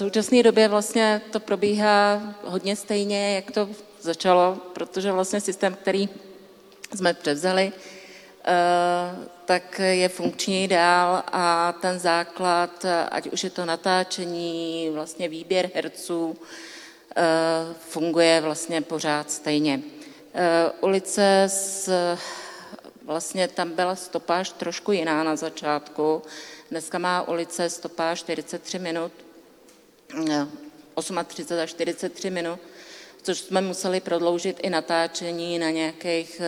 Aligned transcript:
současné 0.00 0.42
době 0.42 0.68
vlastně 0.68 1.20
to 1.30 1.40
probíhá 1.40 2.22
hodně 2.44 2.76
stejně, 2.76 3.34
jak 3.34 3.50
to 3.50 3.68
začalo, 4.00 4.56
protože 4.72 5.12
vlastně 5.12 5.40
systém, 5.40 5.74
který 5.74 6.08
jsme 6.94 7.14
převzali, 7.14 7.72
tak 9.44 9.78
je 9.78 10.08
funkční 10.08 10.68
dál 10.68 11.22
a 11.32 11.74
ten 11.80 11.98
základ, 11.98 12.84
ať 13.10 13.26
už 13.26 13.44
je 13.44 13.50
to 13.50 13.64
natáčení, 13.64 14.90
vlastně 14.92 15.28
výběr 15.28 15.70
herců, 15.74 16.36
funguje 17.88 18.40
vlastně 18.40 18.80
pořád 18.80 19.30
stejně. 19.30 19.80
Ulice 20.80 21.42
s, 21.42 21.92
vlastně 23.04 23.48
tam 23.48 23.70
byla 23.70 23.96
stopáž 23.96 24.50
trošku 24.50 24.92
jiná 24.92 25.24
na 25.24 25.36
začátku. 25.36 26.22
Dneska 26.70 26.98
má 26.98 27.28
ulice 27.28 27.70
stopáž 27.70 28.18
43 28.20 28.78
minut, 28.78 29.12
38 30.10 31.18
až 31.62 31.70
43 31.70 32.30
minut, 32.30 32.58
což 33.22 33.38
jsme 33.38 33.60
museli 33.60 34.00
prodloužit 34.00 34.60
i 34.62 34.70
natáčení 34.70 35.58
na 35.58 35.70
nějakých 35.70 36.40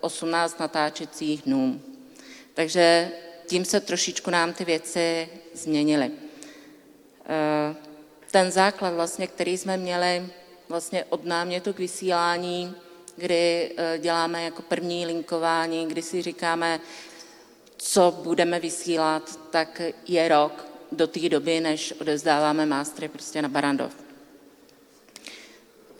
18 0.00 0.60
natáčecích 0.60 1.42
dnů. 1.42 1.80
Takže 2.54 3.10
tím 3.46 3.64
se 3.64 3.80
trošičku 3.80 4.30
nám 4.30 4.52
ty 4.52 4.64
věci 4.64 5.28
změnily. 5.54 6.10
Ten 8.30 8.50
základ, 8.50 8.94
vlastně, 8.94 9.26
který 9.26 9.58
jsme 9.58 9.76
měli 9.76 10.26
vlastně 10.68 11.04
od 11.08 11.24
námětu 11.24 11.72
k 11.72 11.78
vysílání, 11.78 12.74
kdy 13.16 13.72
děláme 13.98 14.44
jako 14.44 14.62
první 14.62 15.06
linkování, 15.06 15.86
kdy 15.86 16.02
si 16.02 16.22
říkáme, 16.22 16.80
co 17.76 18.20
budeme 18.22 18.60
vysílat, 18.60 19.38
tak 19.50 19.82
je 20.06 20.28
rok 20.28 20.69
do 20.92 21.06
té 21.06 21.28
doby, 21.28 21.60
než 21.60 21.94
odezdáváme 22.00 22.66
mástry 22.66 23.08
prostě 23.08 23.42
na 23.42 23.48
Barandov. 23.48 23.92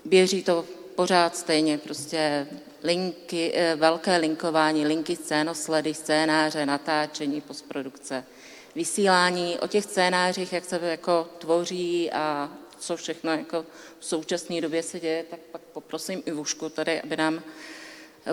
Běží 0.04 0.42
to 0.42 0.64
pořád 0.94 1.36
stejně, 1.36 1.78
prostě 1.78 2.46
linky, 2.82 3.54
velké 3.76 4.16
linkování, 4.16 4.86
linky 4.86 5.16
scénosledy, 5.16 5.94
scénáře, 5.94 6.66
natáčení, 6.66 7.40
postprodukce, 7.40 8.24
vysílání 8.74 9.58
o 9.58 9.66
těch 9.66 9.84
scénářích, 9.84 10.52
jak 10.52 10.64
se 10.64 10.80
jako 10.82 11.28
tvoří 11.38 12.10
a 12.12 12.52
co 12.78 12.96
všechno 12.96 13.30
jako 13.30 13.66
v 13.98 14.04
současné 14.04 14.60
době 14.60 14.82
se 14.82 15.00
děje, 15.00 15.24
tak 15.30 15.40
pak 15.40 15.60
poprosím 15.60 16.22
Ivušku 16.26 16.68
tady, 16.68 17.00
aby 17.00 17.16
nám 17.16 17.42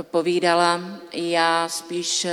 povídala. 0.02 0.82
Já 1.14 1.70
spíš 1.70 2.28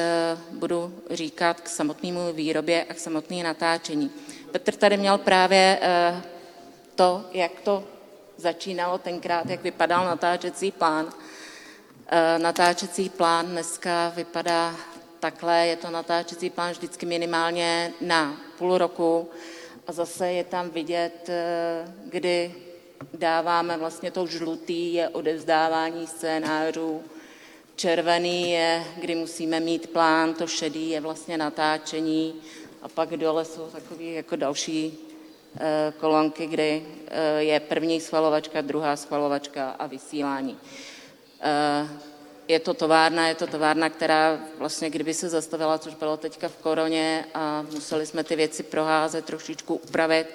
budu 0.51 0.95
říkat 1.11 1.61
k 1.61 1.69
samotnému 1.69 2.33
výrobě 2.33 2.85
a 2.85 2.95
k 2.95 2.99
samotné 2.99 3.43
natáčení. 3.43 4.11
Petr 4.51 4.75
tady 4.75 4.97
měl 4.97 5.19
právě 5.19 5.81
to, 6.95 7.25
jak 7.33 7.53
to 7.61 7.85
začínalo 8.37 8.99
tenkrát, 8.99 9.47
jak 9.47 9.63
vypadal 9.63 10.05
natáčecí 10.05 10.73
plán. 10.73 11.13
Natáčecí 12.39 13.09
plán 13.09 13.47
dneska 13.47 14.13
vypadá 14.17 14.75
takhle, 15.21 15.67
je 15.67 15.77
to 15.77 15.91
natáčecí 15.91 16.51
plán 16.51 16.71
vždycky 16.71 17.07
minimálně 17.07 17.93
na 18.01 18.37
půl 18.59 18.79
roku 18.79 19.31
a 19.87 19.93
zase 19.93 20.33
je 20.33 20.45
tam 20.45 20.71
vidět, 20.71 21.31
kdy 22.05 22.55
dáváme 23.15 23.77
vlastně 23.77 24.11
to 24.11 24.27
žlutý, 24.27 24.95
je 24.95 25.09
odevzdávání 25.09 26.07
scénářů, 26.07 27.03
červený 27.77 28.51
je, 28.51 28.85
kdy 28.97 29.15
musíme 29.15 29.61
mít 29.61 29.91
plán, 29.91 30.35
to 30.35 30.47
šedý 30.47 30.91
je 30.91 31.01
vlastně 31.01 31.39
natáčení 31.39 32.35
a 32.83 32.89
pak 32.89 33.11
dole 33.11 33.45
jsou 33.45 33.67
takové 33.67 34.05
jako 34.05 34.37
další 34.37 34.99
kolonky, 36.01 36.47
kdy 36.47 36.87
je 37.39 37.61
první 37.61 38.01
schvalovačka, 38.01 38.61
druhá 38.61 38.97
schvalovačka 38.97 39.71
a 39.71 39.87
vysílání. 39.87 40.59
Je 42.49 42.61
to 42.61 42.75
továrna, 42.75 43.29
je 43.29 43.35
to 43.35 43.47
továrna, 43.47 43.91
která 43.91 44.41
vlastně, 44.59 44.91
kdyby 44.91 45.15
se 45.15 45.29
zastavila, 45.29 45.79
což 45.79 45.95
bylo 45.95 46.17
teďka 46.17 46.49
v 46.49 46.57
koroně 46.57 47.25
a 47.35 47.65
museli 47.73 48.07
jsme 48.07 48.25
ty 48.25 48.37
věci 48.37 48.63
proházet, 48.63 49.25
trošičku 49.25 49.75
upravit. 49.75 50.27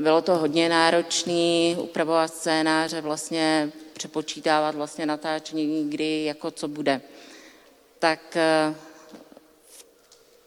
Bylo 0.00 0.22
to 0.22 0.36
hodně 0.36 0.68
náročné, 0.68 1.76
upravovat 1.78 2.34
scénáře, 2.34 3.00
vlastně 3.00 3.72
přepočítávat 3.96 4.74
vlastně 4.74 5.06
natáčení, 5.06 5.90
kdy, 5.90 6.24
jako 6.24 6.50
co 6.50 6.68
bude. 6.68 7.00
Tak 7.98 8.36
v 9.68 9.84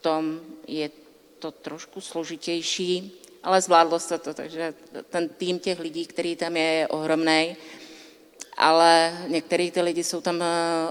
tom 0.00 0.40
je 0.66 0.90
to 1.38 1.50
trošku 1.50 2.00
složitější, 2.00 3.12
ale 3.42 3.60
zvládlo 3.60 3.98
se 3.98 4.18
to, 4.18 4.34
takže 4.34 4.74
ten 5.10 5.28
tým 5.28 5.58
těch 5.58 5.78
lidí, 5.78 6.06
který 6.06 6.36
tam 6.36 6.56
je, 6.56 6.62
je 6.62 6.88
ohromný. 6.88 7.56
Ale 8.56 9.18
některý 9.28 9.70
ty 9.70 9.80
lidi 9.80 10.04
jsou 10.04 10.20
tam 10.20 10.44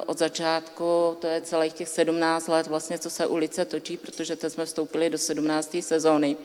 od 0.05 0.17
začátku, 0.17 1.17
to 1.21 1.27
je 1.27 1.41
celých 1.41 1.73
těch 1.73 1.89
17 1.89 2.47
let, 2.47 2.67
vlastně, 2.67 2.99
co 2.99 3.09
se 3.09 3.27
ulice 3.27 3.65
točí, 3.65 3.97
protože 3.97 4.35
teď 4.35 4.53
jsme 4.53 4.65
vstoupili 4.65 5.09
do 5.09 5.17
17. 5.17 5.77
sezóny. 5.79 6.37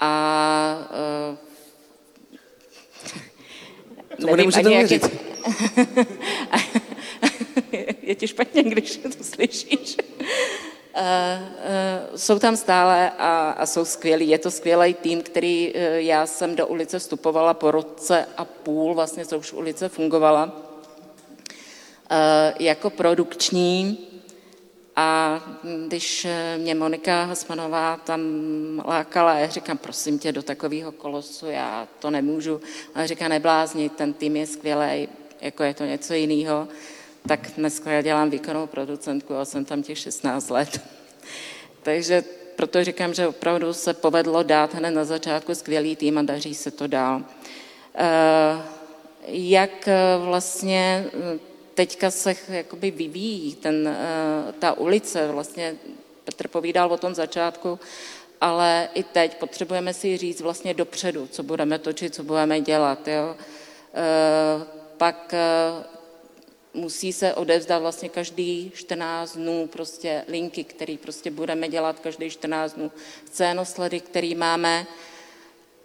A 0.00 0.88
to 4.20 4.26
nevím, 4.26 4.50
ani, 4.54 4.74
jak 4.74 4.90
je, 4.90 5.00
je 8.02 8.14
ti 8.14 8.28
špatně, 8.28 8.62
když 8.62 8.96
to 8.96 9.24
slyšíš. 9.24 9.96
jsou 12.16 12.38
tam 12.38 12.56
stále 12.56 13.10
a, 13.10 13.50
a 13.50 13.66
jsou 13.66 13.84
skvělí. 13.84 14.28
Je 14.28 14.38
to 14.38 14.50
skvělý 14.50 14.94
tým, 14.94 15.22
který 15.22 15.74
já 15.94 16.26
jsem 16.26 16.56
do 16.56 16.66
ulice 16.66 16.98
vstupovala 16.98 17.54
po 17.54 17.70
roce 17.70 18.26
a 18.36 18.44
půl, 18.44 18.94
vlastně 18.94 19.26
co 19.26 19.38
už 19.38 19.52
ulice 19.52 19.88
fungovala, 19.88 20.52
jako 22.58 22.90
produkční. 22.90 24.13
A 24.96 25.40
když 25.86 26.26
mě 26.56 26.74
Monika 26.74 27.24
Hasmanová 27.24 27.96
tam 27.96 28.20
lákala, 28.86 29.34
já 29.34 29.48
říkám, 29.48 29.78
prosím 29.78 30.18
tě, 30.18 30.32
do 30.32 30.42
takového 30.42 30.92
kolosu, 30.92 31.46
já 31.46 31.88
to 31.98 32.10
nemůžu. 32.10 32.60
A 32.94 33.06
říká, 33.06 33.28
neblázni, 33.28 33.88
ten 33.88 34.12
tým 34.12 34.36
je 34.36 34.46
skvělý, 34.46 35.08
jako 35.40 35.62
je 35.62 35.74
to 35.74 35.84
něco 35.84 36.14
jiného. 36.14 36.68
Tak 37.28 37.50
dneska 37.56 37.90
já 37.90 38.02
dělám 38.02 38.30
výkonnou 38.30 38.66
producentku 38.66 39.34
a 39.34 39.44
jsem 39.44 39.64
tam 39.64 39.82
těch 39.82 39.98
16 39.98 40.50
let. 40.50 40.80
Takže 41.82 42.24
proto 42.56 42.84
říkám, 42.84 43.14
že 43.14 43.28
opravdu 43.28 43.72
se 43.72 43.94
povedlo 43.94 44.42
dát 44.42 44.74
hned 44.74 44.90
na 44.90 45.04
začátku 45.04 45.54
skvělý 45.54 45.96
tým 45.96 46.18
a 46.18 46.22
daří 46.22 46.54
se 46.54 46.70
to 46.70 46.86
dál. 46.86 47.22
Jak 49.26 49.88
vlastně 50.18 51.10
teďka 51.74 52.10
se 52.10 52.36
jakoby 52.48 52.90
vyvíjí 52.90 53.54
ten, 53.54 53.96
ta 54.58 54.72
ulice, 54.72 55.28
vlastně 55.28 55.76
Petr 56.24 56.48
povídal 56.48 56.92
o 56.92 56.96
tom 56.96 57.14
začátku, 57.14 57.78
ale 58.40 58.88
i 58.94 59.02
teď 59.02 59.36
potřebujeme 59.36 59.94
si 59.94 60.16
říct 60.16 60.40
vlastně 60.40 60.74
dopředu, 60.74 61.26
co 61.26 61.42
budeme 61.42 61.78
točit, 61.78 62.14
co 62.14 62.22
budeme 62.22 62.60
dělat. 62.60 63.08
Jo. 63.08 63.36
Pak 64.96 65.34
musí 66.74 67.12
se 67.12 67.34
odevzdat 67.34 67.82
vlastně 67.82 68.08
každý 68.08 68.72
14 68.74 69.36
dnů 69.36 69.66
prostě 69.72 70.24
linky, 70.28 70.64
který 70.64 70.98
prostě 70.98 71.30
budeme 71.30 71.68
dělat 71.68 72.00
každý 72.00 72.30
14 72.30 72.72
dnů, 72.72 72.92
scénosledy, 73.26 74.00
který 74.00 74.34
máme, 74.34 74.86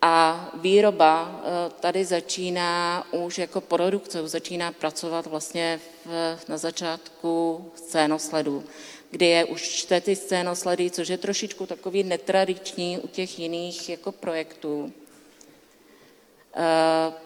a 0.01 0.49
výroba 0.53 1.41
tady 1.79 2.05
začíná 2.05 3.03
už 3.11 3.37
jako 3.37 3.61
produkce, 3.61 4.27
začíná 4.27 4.71
pracovat 4.71 5.25
vlastně 5.25 5.79
v, 6.05 6.37
na 6.49 6.57
začátku 6.57 7.65
scénosledů, 7.75 8.63
kdy 9.11 9.25
je 9.25 9.45
už 9.45 9.61
čte 9.61 10.01
ty 10.01 10.15
scénosledy, 10.15 10.91
což 10.91 11.07
je 11.07 11.17
trošičku 11.17 11.65
takový 11.65 12.03
netradiční 12.03 12.99
u 12.99 13.07
těch 13.07 13.39
jiných 13.39 13.89
jako 13.89 14.11
projektů. 14.11 14.93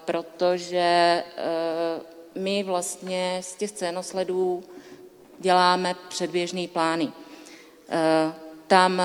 Protože 0.06 1.24
my 2.36 2.64
vlastně 2.64 3.40
z 3.44 3.56
těch 3.56 3.70
scénosledů 3.70 4.64
děláme 5.40 5.96
předběžný 6.10 6.68
plány. 6.68 7.12
Tam 8.68 9.02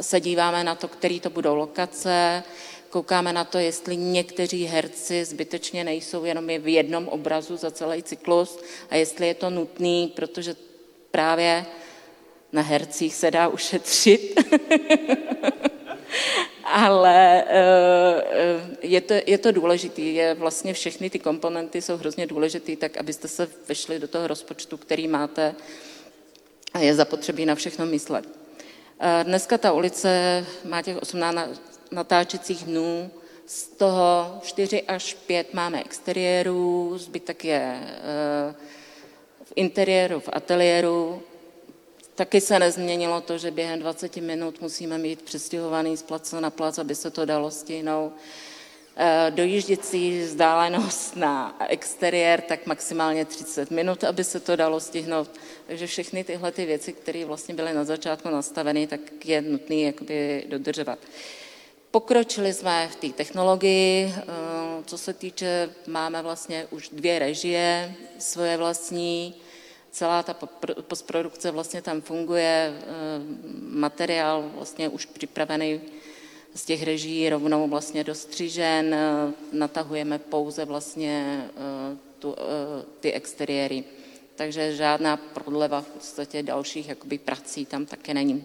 se 0.00 0.20
díváme 0.20 0.64
na 0.64 0.74
to, 0.74 0.88
který 0.88 1.20
to 1.20 1.30
budou 1.30 1.54
lokace, 1.54 2.42
koukáme 2.90 3.32
na 3.32 3.44
to, 3.44 3.58
jestli 3.58 3.96
někteří 3.96 4.64
herci 4.64 5.24
zbytečně 5.24 5.84
nejsou 5.84 6.24
jenom 6.24 6.46
v 6.46 6.68
jednom 6.68 7.08
obrazu 7.08 7.56
za 7.56 7.70
celý 7.70 8.02
cyklus 8.02 8.58
a 8.90 8.96
jestli 8.96 9.26
je 9.26 9.34
to 9.34 9.50
nutný, 9.50 10.12
protože 10.16 10.56
právě 11.10 11.66
na 12.52 12.62
hercích 12.62 13.14
se 13.14 13.30
dá 13.30 13.48
ušetřit. 13.48 14.40
Ale 16.64 17.44
je 18.82 19.00
to, 19.00 19.14
je 19.26 19.38
to 19.38 19.52
důležitý, 19.52 20.14
je 20.14 20.34
vlastně 20.34 20.74
všechny 20.74 21.10
ty 21.10 21.18
komponenty 21.18 21.82
jsou 21.82 21.96
hrozně 21.96 22.26
důležitý, 22.26 22.76
tak 22.76 22.96
abyste 22.96 23.28
se 23.28 23.48
vešli 23.68 23.98
do 23.98 24.08
toho 24.08 24.26
rozpočtu, 24.26 24.76
který 24.76 25.08
máte 25.08 25.54
a 26.74 26.78
je 26.78 26.94
zapotřebí 26.94 27.46
na 27.46 27.54
všechno 27.54 27.86
myslet. 27.86 28.28
Dneska 29.22 29.58
ta 29.58 29.72
ulice 29.72 30.44
má 30.64 30.82
těch 30.82 30.96
18 30.96 31.69
natáčecích 31.90 32.64
dnů, 32.64 33.10
z 33.46 33.66
toho 33.66 34.38
4 34.42 34.82
až 34.82 35.14
5 35.14 35.54
máme 35.54 35.80
exteriérů, 35.80 36.98
zbytek 36.98 37.44
je 37.44 37.80
v 39.44 39.52
interiéru, 39.56 40.20
v 40.20 40.28
ateliéru. 40.32 41.22
Taky 42.14 42.40
se 42.40 42.58
nezměnilo 42.58 43.20
to, 43.20 43.38
že 43.38 43.50
během 43.50 43.78
20 43.78 44.16
minut 44.16 44.60
musíme 44.60 44.98
mít 44.98 45.22
přestěhovaný 45.22 45.96
z 45.96 46.02
place 46.02 46.40
na 46.40 46.50
plac, 46.50 46.78
aby 46.78 46.94
se 46.94 47.10
to 47.10 47.24
dalo 47.24 47.50
stihnout. 47.50 48.12
Eh, 48.96 49.30
dojížděcí 49.30 50.20
vzdálenost 50.20 51.16
na 51.16 51.56
exteriér, 51.68 52.40
tak 52.40 52.66
maximálně 52.66 53.24
30 53.24 53.70
minut, 53.70 54.04
aby 54.04 54.24
se 54.24 54.40
to 54.40 54.56
dalo 54.56 54.80
stihnout. 54.80 55.30
Takže 55.66 55.86
všechny 55.86 56.24
tyhle 56.24 56.52
ty 56.52 56.66
věci, 56.66 56.92
které 56.92 57.24
vlastně 57.24 57.54
byly 57.54 57.74
na 57.74 57.84
začátku 57.84 58.28
nastaveny, 58.28 58.86
tak 58.86 59.00
je 59.24 59.42
nutné 59.42 59.92
dodržovat. 60.48 60.98
Pokročili 61.90 62.52
jsme 62.52 62.88
v 62.88 62.96
té 62.96 63.08
technologii, 63.08 64.14
eh, 64.16 64.22
co 64.86 64.98
se 64.98 65.14
týče, 65.14 65.70
máme 65.86 66.22
vlastně 66.22 66.66
už 66.70 66.88
dvě 66.88 67.18
režie 67.18 67.94
svoje 68.18 68.56
vlastní, 68.56 69.34
celá 69.90 70.22
ta 70.22 70.34
postprodukce 70.80 71.50
vlastně 71.50 71.82
tam 71.82 72.00
funguje, 72.00 72.74
eh, 72.74 72.84
materiál 73.70 74.50
vlastně 74.54 74.88
už 74.88 75.06
připravený 75.06 75.80
z 76.54 76.64
těch 76.64 76.82
reží 76.82 77.28
rovnou 77.28 77.68
vlastně 77.68 78.04
dostřižen, 78.04 78.94
eh, 78.94 79.32
natahujeme 79.52 80.18
pouze 80.18 80.64
vlastně 80.64 81.44
tu, 82.18 82.36
ty 83.00 83.12
exteriéry. 83.12 83.84
Takže 84.34 84.76
žádná 84.76 85.16
prodleva 85.16 85.80
v 85.80 85.86
podstatě 85.86 86.42
dalších 86.42 86.88
jakoby, 86.88 87.18
prací 87.18 87.66
tam 87.66 87.86
také 87.86 88.14
není. 88.14 88.44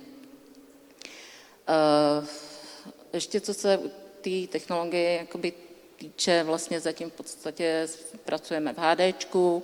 Ještě 3.16 3.42
co 3.42 3.54
se 3.54 3.80
té 4.22 4.48
technologie 4.50 5.14
jakoby, 5.14 5.54
týče, 5.96 6.44
vlastně 6.44 6.80
zatím 6.80 7.10
v 7.10 7.14
podstatě 7.14 7.88
pracujeme 8.26 8.74
v 8.74 8.78
HDčku 8.78 9.64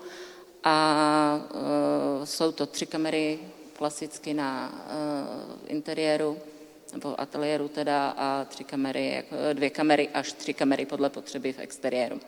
a 0.64 1.40
jsou 2.24 2.52
to 2.52 2.66
tři 2.66 2.86
kamery 2.86 3.40
klasicky 3.74 4.34
na 4.34 4.74
interiéru 5.68 6.38
nebo 6.94 7.22
ateliéru 7.22 7.68
teda 7.68 8.10
a 8.18 8.46
tři 8.46 8.64
kamery, 8.64 9.24
dvě 9.54 9.70
kamery 9.70 10.10
až 10.10 10.34
tři 10.34 10.54
kamery 10.54 10.86
podle 10.86 11.10
potřeby 11.10 11.54
v 11.54 11.60
exteriéru. 11.60 12.20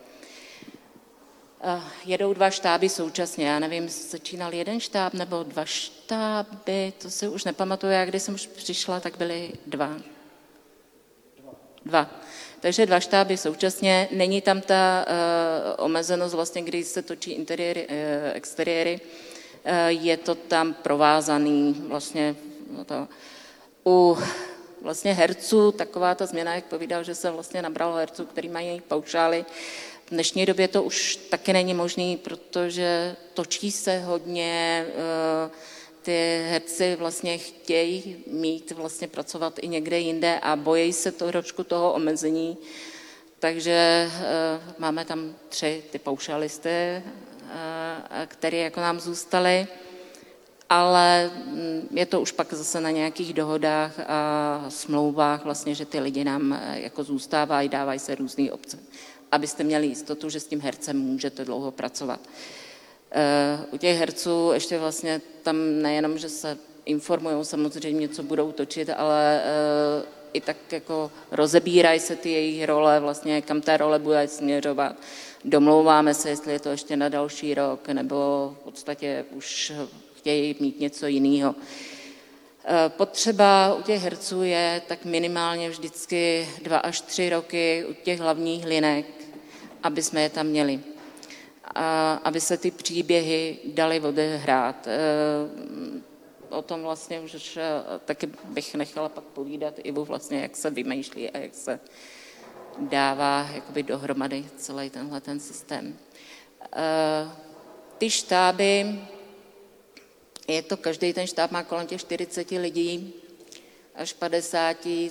Jedou 2.04 2.32
dva 2.32 2.50
štáby 2.50 2.88
současně, 2.88 3.46
já 3.46 3.58
nevím, 3.58 3.88
začínal 3.88 4.54
jeden 4.54 4.80
štáb 4.80 5.14
nebo 5.14 5.42
dva 5.42 5.64
štáby, 5.64 6.92
to 6.98 7.10
si 7.10 7.28
už 7.28 7.44
nepamatuju, 7.44 7.92
já 7.92 8.04
když 8.04 8.22
jsem 8.22 8.34
už 8.34 8.46
přišla, 8.46 9.00
tak 9.00 9.16
byly 9.16 9.52
dva. 9.66 10.13
Dva. 11.86 12.10
Takže 12.60 12.86
dva 12.86 13.00
štáby 13.00 13.36
současně, 13.36 14.08
není 14.10 14.40
tam 14.40 14.60
ta 14.60 15.06
uh, 15.08 15.84
omezenost 15.84 16.34
vlastně, 16.34 16.62
když 16.62 16.86
se 16.86 17.02
točí 17.02 17.32
interiéry, 17.32 17.86
uh, 17.86 17.96
exteriéry, 18.32 19.00
uh, 19.00 19.72
je 19.86 20.16
to 20.16 20.34
tam 20.34 20.74
provázaný 20.74 21.84
vlastně 21.88 22.36
no 22.76 22.84
to, 22.84 23.08
u 23.86 24.18
vlastně 24.82 25.12
herců, 25.12 25.72
taková 25.72 26.14
ta 26.14 26.26
změna, 26.26 26.54
jak 26.54 26.64
povídal, 26.64 27.04
že 27.04 27.14
se 27.14 27.30
vlastně 27.30 27.62
nabralo 27.62 27.96
herců, 27.96 28.26
který 28.26 28.48
mají 28.48 28.82
paušály. 28.88 29.44
V 30.06 30.10
dnešní 30.10 30.46
době 30.46 30.68
to 30.68 30.82
už 30.82 31.16
taky 31.16 31.52
není 31.52 31.74
možné, 31.74 32.16
protože 32.16 33.16
točí 33.34 33.72
se 33.72 34.00
hodně, 34.00 34.86
eh, 34.88 35.50
ty 36.04 36.44
herci 36.48 36.96
vlastně 36.96 37.38
chtějí 37.38 38.16
mít, 38.26 38.70
vlastně 38.70 39.08
pracovat 39.08 39.58
i 39.62 39.68
někde 39.68 39.98
jinde 39.98 40.38
a 40.42 40.56
bojí 40.56 40.92
se 40.92 41.12
to 41.12 41.28
trošku 41.28 41.64
toho 41.64 41.92
omezení, 41.92 42.56
takže 43.38 44.10
eh, 44.12 44.60
máme 44.78 45.04
tam 45.04 45.34
tři 45.48 45.82
ty 45.90 45.98
paušalisty, 45.98 46.68
eh, 46.68 47.02
které 48.26 48.58
jako 48.58 48.80
nám 48.80 49.00
zůstaly 49.00 49.66
ale 50.70 51.30
mm, 51.46 51.88
je 51.90 52.06
to 52.06 52.20
už 52.20 52.32
pak 52.32 52.54
zase 52.54 52.80
na 52.80 52.90
nějakých 52.90 53.34
dohodách 53.34 54.00
a 54.06 54.64
smlouvách, 54.68 55.44
vlastně, 55.44 55.74
že 55.74 55.86
ty 55.86 56.00
lidi 56.00 56.24
nám 56.24 56.52
eh, 56.52 56.80
jako 56.80 57.04
zůstávají, 57.04 57.68
dávají 57.68 57.98
se 57.98 58.14
různé 58.14 58.52
obce, 58.52 58.78
abyste 59.32 59.64
měli 59.64 59.86
jistotu, 59.86 60.30
že 60.30 60.40
s 60.40 60.46
tím 60.46 60.60
hercem 60.60 60.98
můžete 60.98 61.44
dlouho 61.44 61.70
pracovat. 61.70 62.20
Eh, 63.16 63.58
u 63.70 63.76
těch 63.76 63.98
herců 63.98 64.50
ještě 64.54 64.78
vlastně 64.78 65.20
tam 65.42 65.82
nejenom, 65.82 66.18
že 66.18 66.28
se 66.28 66.58
informují 66.84 67.44
samozřejmě, 67.44 68.08
co 68.08 68.22
budou 68.22 68.52
točit, 68.52 68.90
ale 68.96 69.42
eh, 69.44 70.06
i 70.32 70.40
tak 70.40 70.56
jako 70.72 71.10
rozebírají 71.30 72.00
se 72.00 72.16
ty 72.16 72.30
jejich 72.30 72.64
role, 72.64 73.00
vlastně 73.00 73.42
kam 73.42 73.60
ta 73.60 73.76
role 73.76 73.98
bude 73.98 74.28
směřovat. 74.28 74.96
Domlouváme 75.44 76.14
se, 76.14 76.30
jestli 76.30 76.52
je 76.52 76.58
to 76.58 76.68
ještě 76.68 76.96
na 76.96 77.08
další 77.08 77.54
rok, 77.54 77.88
nebo 77.88 78.16
v 78.60 78.64
podstatě 78.64 79.24
už 79.30 79.72
chtějí 80.14 80.56
mít 80.60 80.80
něco 80.80 81.06
jiného. 81.06 81.54
Eh, 82.64 82.88
potřeba 82.88 83.74
u 83.74 83.82
těch 83.82 84.02
herců 84.02 84.42
je 84.42 84.82
tak 84.88 85.04
minimálně 85.04 85.70
vždycky 85.70 86.48
dva 86.62 86.78
až 86.78 87.00
tři 87.00 87.30
roky 87.30 87.84
u 87.88 87.92
těch 87.92 88.20
hlavních 88.20 88.64
linek, 88.64 89.06
aby 89.82 90.02
jsme 90.02 90.22
je 90.22 90.30
tam 90.30 90.46
měli. 90.46 90.93
A 91.74 92.14
aby 92.24 92.40
se 92.40 92.56
ty 92.56 92.70
příběhy 92.70 93.58
daly 93.64 94.00
odehrát. 94.00 94.86
Eh, 94.86 96.00
o 96.48 96.62
tom 96.62 96.82
vlastně 96.82 97.20
už 97.20 97.56
eh, 97.56 97.62
taky 98.04 98.26
bych 98.44 98.74
nechala 98.74 99.08
pak 99.08 99.24
povídat 99.24 99.74
Ivu 99.82 100.04
vlastně, 100.04 100.40
jak 100.40 100.56
se 100.56 100.70
vymýšlí 100.70 101.30
a 101.30 101.38
jak 101.38 101.54
se 101.54 101.80
dává 102.78 103.48
jakoby 103.54 103.82
dohromady 103.82 104.44
celý 104.56 104.90
tenhle 104.90 105.20
ten 105.20 105.40
systém. 105.40 105.98
Ty 107.98 108.10
štáby 108.10 109.00
je 110.48 110.62
to, 110.62 110.76
každý 110.76 111.12
ten 111.12 111.26
štáb 111.26 111.50
má 111.50 111.62
kolem 111.62 111.86
těch 111.86 112.00
40 112.00 112.50
lidí 112.50 113.14
až 113.94 114.12
50 114.12 114.86
eh, 114.86 115.10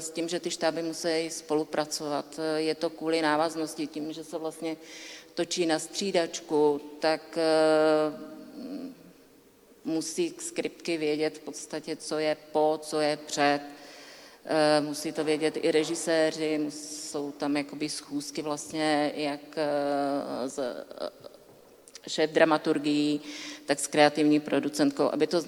s 0.00 0.10
tím, 0.10 0.28
že 0.28 0.40
ty 0.40 0.50
štáby 0.50 0.82
musí 0.82 1.30
spolupracovat. 1.30 2.40
Je 2.56 2.74
to 2.74 2.90
kvůli 2.90 3.22
návaznosti, 3.22 3.86
tím, 3.86 4.12
že 4.12 4.24
se 4.24 4.38
vlastně 4.38 4.76
točí 5.36 5.66
na 5.66 5.78
střídačku, 5.78 6.80
tak 7.00 7.38
eh, 7.38 8.12
musí 9.84 10.34
skriptky 10.38 10.96
vědět 10.96 11.38
v 11.38 11.40
podstatě, 11.40 11.96
co 11.96 12.18
je 12.18 12.36
po, 12.52 12.80
co 12.82 13.00
je 13.00 13.18
před. 13.26 13.60
Eh, 14.44 14.80
musí 14.80 15.12
to 15.12 15.24
vědět 15.24 15.58
i 15.62 15.70
režiséři, 15.70 16.66
jsou 16.70 17.32
tam 17.32 17.56
jakoby 17.56 17.88
schůzky 17.88 18.42
vlastně 18.42 19.12
jak 19.16 19.40
z 20.46 20.60
šéf 22.08 22.30
dramaturgií, 22.30 23.20
tak 23.66 23.80
s 23.80 23.86
kreativní 23.86 24.40
producentkou, 24.40 25.10
aby 25.12 25.26
to 25.26 25.42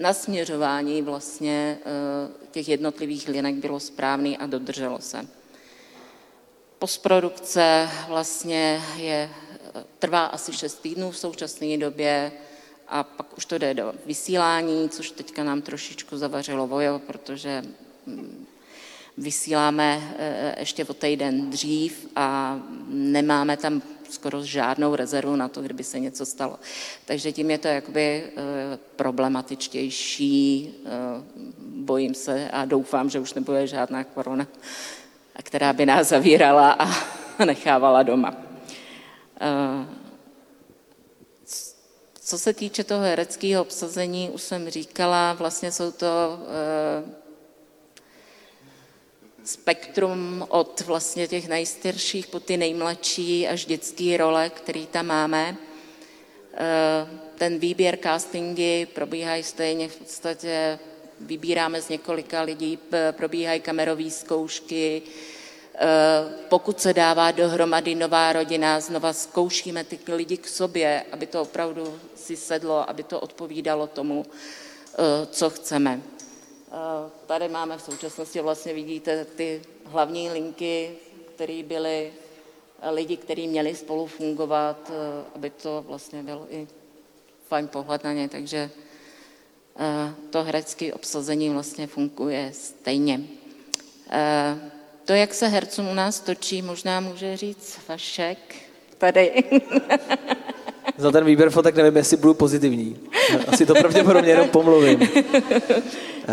nasměřování 0.00 1.02
vlastně 1.02 1.78
eh, 1.80 2.46
těch 2.50 2.68
jednotlivých 2.68 3.28
linek 3.28 3.54
bylo 3.54 3.80
správný 3.80 4.38
a 4.38 4.46
dodrželo 4.46 5.00
se. 5.00 5.26
Postprodukce 6.82 7.88
vlastně 8.08 8.82
je, 8.96 9.30
trvá 9.98 10.26
asi 10.26 10.52
6 10.52 10.74
týdnů 10.74 11.10
v 11.10 11.18
současné 11.18 11.78
době 11.78 12.32
a 12.88 13.02
pak 13.02 13.38
už 13.38 13.46
to 13.46 13.58
jde 13.58 13.74
do 13.74 13.94
vysílání, 14.06 14.88
což 14.88 15.10
teďka 15.10 15.44
nám 15.44 15.62
trošičku 15.62 16.16
zavařilo 16.16 16.66
vojo, 16.66 16.98
protože 17.06 17.62
hm, 18.06 18.46
vysíláme 19.16 20.14
eh, 20.18 20.56
ještě 20.58 20.84
o 20.84 20.94
týden 20.94 21.50
dřív 21.50 22.08
a 22.16 22.60
nemáme 22.88 23.56
tam 23.56 23.82
skoro 24.10 24.44
žádnou 24.44 24.94
rezervu 24.94 25.36
na 25.36 25.48
to, 25.48 25.62
kdyby 25.62 25.84
se 25.84 26.00
něco 26.00 26.26
stalo. 26.26 26.58
Takže 27.04 27.32
tím 27.32 27.50
je 27.50 27.58
to 27.58 27.68
jakoby 27.68 28.24
eh, 28.24 28.32
problematičtější, 28.96 30.70
eh, 30.84 30.90
bojím 31.58 32.14
se 32.14 32.50
a 32.50 32.64
doufám, 32.64 33.10
že 33.10 33.20
už 33.20 33.34
nebude 33.34 33.66
žádná 33.66 34.04
korona, 34.04 34.46
která 35.42 35.72
by 35.72 35.86
nás 35.86 36.08
zavírala 36.08 36.72
a 36.78 36.88
nechávala 37.44 38.02
doma. 38.02 38.36
Eh, 39.40 39.86
co 42.20 42.38
se 42.38 42.52
týče 42.52 42.84
toho 42.84 43.00
hereckého 43.00 43.62
obsazení, 43.62 44.30
už 44.30 44.42
jsem 44.42 44.70
říkala, 44.70 45.32
vlastně 45.32 45.72
jsou 45.72 45.92
to 45.92 46.38
spektrum 49.44 50.46
od 50.48 50.80
vlastně 50.80 51.28
těch 51.28 51.48
nejstarších 51.48 52.26
po 52.26 52.40
ty 52.40 52.56
nejmladší 52.56 53.48
až 53.48 53.64
dětské 53.64 54.16
role, 54.16 54.50
který 54.50 54.86
tam 54.86 55.06
máme. 55.06 55.56
Eh, 56.54 57.06
ten 57.38 57.58
výběr 57.58 57.98
castingy 58.02 58.86
probíhají 58.86 59.42
stejně 59.42 59.88
v 59.88 59.96
podstatě, 59.96 60.78
vybíráme 61.22 61.82
z 61.82 61.88
několika 61.88 62.42
lidí, 62.42 62.78
probíhají 63.10 63.60
kamerové 63.60 64.10
zkoušky, 64.10 65.02
eh, 65.74 65.78
pokud 66.48 66.80
se 66.80 66.94
dává 66.94 67.30
dohromady 67.30 67.94
nová 67.94 68.32
rodina, 68.32 68.80
znova 68.80 69.12
zkoušíme 69.12 69.84
ty 69.84 69.98
lidi 70.08 70.36
k 70.36 70.48
sobě, 70.48 71.04
aby 71.12 71.26
to 71.26 71.42
opravdu 71.42 71.98
si 72.14 72.36
sedlo, 72.36 72.90
aby 72.90 73.02
to 73.02 73.20
odpovídalo 73.20 73.86
tomu, 73.86 74.26
eh, 74.26 75.26
co 75.26 75.50
chceme. 75.50 76.00
tady 77.26 77.48
máme 77.48 77.78
v 77.78 77.82
současnosti, 77.82 78.40
vlastně 78.40 78.74
vidíte 78.74 79.24
ty 79.24 79.62
hlavní 79.84 80.30
linky, 80.30 80.90
které 81.34 81.62
byly 81.62 82.12
lidi, 82.90 83.16
kteří 83.16 83.48
měli 83.48 83.74
spolu 83.74 84.06
fungovat, 84.06 84.90
aby 85.34 85.50
to 85.50 85.84
vlastně 85.86 86.22
byl 86.22 86.46
i 86.50 86.68
fajn 87.52 87.68
pohled 87.68 88.04
na 88.04 88.12
ně, 88.12 88.28
takže 88.28 88.70
to 90.30 90.44
herecké 90.44 90.92
obsazení 90.92 91.50
vlastně 91.50 91.86
funguje 91.86 92.50
stejně. 92.52 93.20
To, 95.04 95.12
jak 95.12 95.34
se 95.34 95.48
hercům 95.48 95.88
u 95.88 95.94
nás 95.94 96.20
točí, 96.20 96.62
možná 96.62 97.00
může 97.00 97.36
říct 97.36 97.78
Vašek 97.88 98.38
tady. 98.98 99.44
Za 100.96 101.10
ten 101.10 101.24
výběr 101.24 101.50
fotek 101.50 101.76
nevím, 101.76 101.96
jestli 101.96 102.16
budu 102.16 102.34
pozitivní. 102.34 102.96
Asi 103.46 103.66
to 103.66 103.74
pravděpodobně 103.74 104.30
jenom 104.30 104.48
pomluvím. 104.48 105.00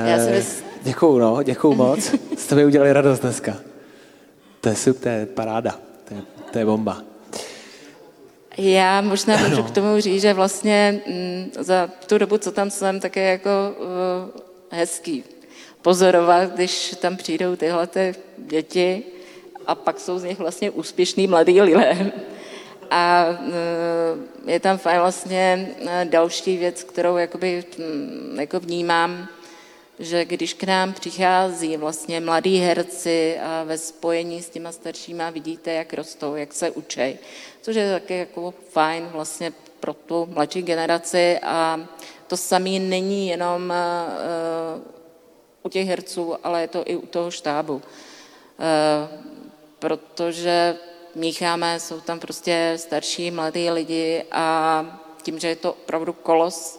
Já 0.08 0.18
jsem 0.18 0.34
eh, 0.34 0.46
děkuju, 0.82 1.18
no, 1.18 1.44
děkuju 1.44 1.76
moc. 1.76 2.16
Jste 2.38 2.56
mi 2.56 2.66
udělali 2.66 2.94
radost 2.94 3.20
dneska. 3.20 3.58
To 4.62 4.70
je 4.70 4.76
super, 4.76 5.02
to 5.02 5.10
je 5.10 5.26
paráda. 5.26 5.80
To 6.08 6.14
je, 6.14 6.22
to 6.52 6.60
je 6.60 6.66
bomba. 6.66 7.02
Já 8.62 9.02
možná 9.02 9.38
můžu 9.38 9.64
k 9.64 9.72
tomu 9.72 10.02
říct, 10.02 10.22
že 10.22 10.34
vlastně 10.34 11.02
m, 11.06 11.14
mm, 11.14 11.52
za 11.60 11.90
tu 12.08 12.18
dobu, 12.18 12.38
co 12.38 12.52
tam 12.52 12.70
jsem, 12.70 13.00
tak 13.00 13.16
je 13.16 13.24
jako 13.24 13.50
uh, 13.80 14.42
hezký 14.72 15.24
pozorovat, 15.82 16.54
když 16.54 16.96
tam 17.00 17.18
přijdou 17.18 17.56
tyhle 17.56 17.88
ty 17.88 18.16
děti 18.38 19.04
a 19.68 19.76
pak 19.76 20.00
jsou 20.00 20.20
z 20.20 20.24
nich 20.24 20.40
vlastně 20.40 20.72
úspěšný 20.72 21.28
mladý 21.28 21.62
lidé. 21.62 22.12
A 22.92 23.26
uh, 23.30 24.50
je 24.50 24.60
tam 24.60 24.78
fajn 24.78 25.00
vlastně 25.00 25.70
uh, 25.82 25.90
další 26.04 26.58
věc, 26.58 26.84
kterou 26.84 27.18
jakoby, 27.18 27.64
mm, 27.78 28.38
jako 28.40 28.60
vnímám, 28.60 29.28
že 30.00 30.26
když 30.26 30.54
k 30.54 30.64
nám 30.64 30.94
přichází 30.94 31.78
vlastně 31.78 32.20
mladí 32.20 32.58
herci 32.58 33.40
a 33.40 33.64
ve 33.64 33.78
spojení 33.78 34.42
s 34.42 34.50
těma 34.50 34.72
staršíma 34.72 35.30
vidíte, 35.30 35.74
jak 35.74 35.94
rostou, 35.94 36.36
jak 36.36 36.54
se 36.54 36.72
učej, 36.72 37.18
což 37.62 37.76
je 37.76 37.92
taky 37.92 38.18
jako 38.18 38.54
fajn 38.70 39.08
vlastně 39.12 39.54
pro 39.80 39.94
tu 39.94 40.26
mladší 40.34 40.62
generaci 40.62 41.40
a 41.44 41.80
to 42.28 42.38
samé 42.38 42.80
není 42.80 43.28
jenom 43.28 43.74
uh, 44.76 44.82
u 45.64 45.70
těch 45.70 45.88
herců, 45.88 46.36
ale 46.44 46.62
je 46.62 46.68
to 46.68 46.84
i 46.86 46.96
u 46.96 47.06
toho 47.06 47.32
štábu. 47.32 47.74
Uh, 47.74 47.82
protože 49.80 50.76
mícháme, 51.16 51.80
jsou 51.80 52.02
tam 52.02 52.20
prostě 52.20 52.74
starší, 52.76 53.32
mladí 53.32 53.70
lidi 53.70 54.24
a 54.32 54.86
tím, 55.24 55.40
že 55.40 55.48
je 55.48 55.56
to 55.56 55.74
opravdu 55.74 56.14
kolos, 56.14 56.79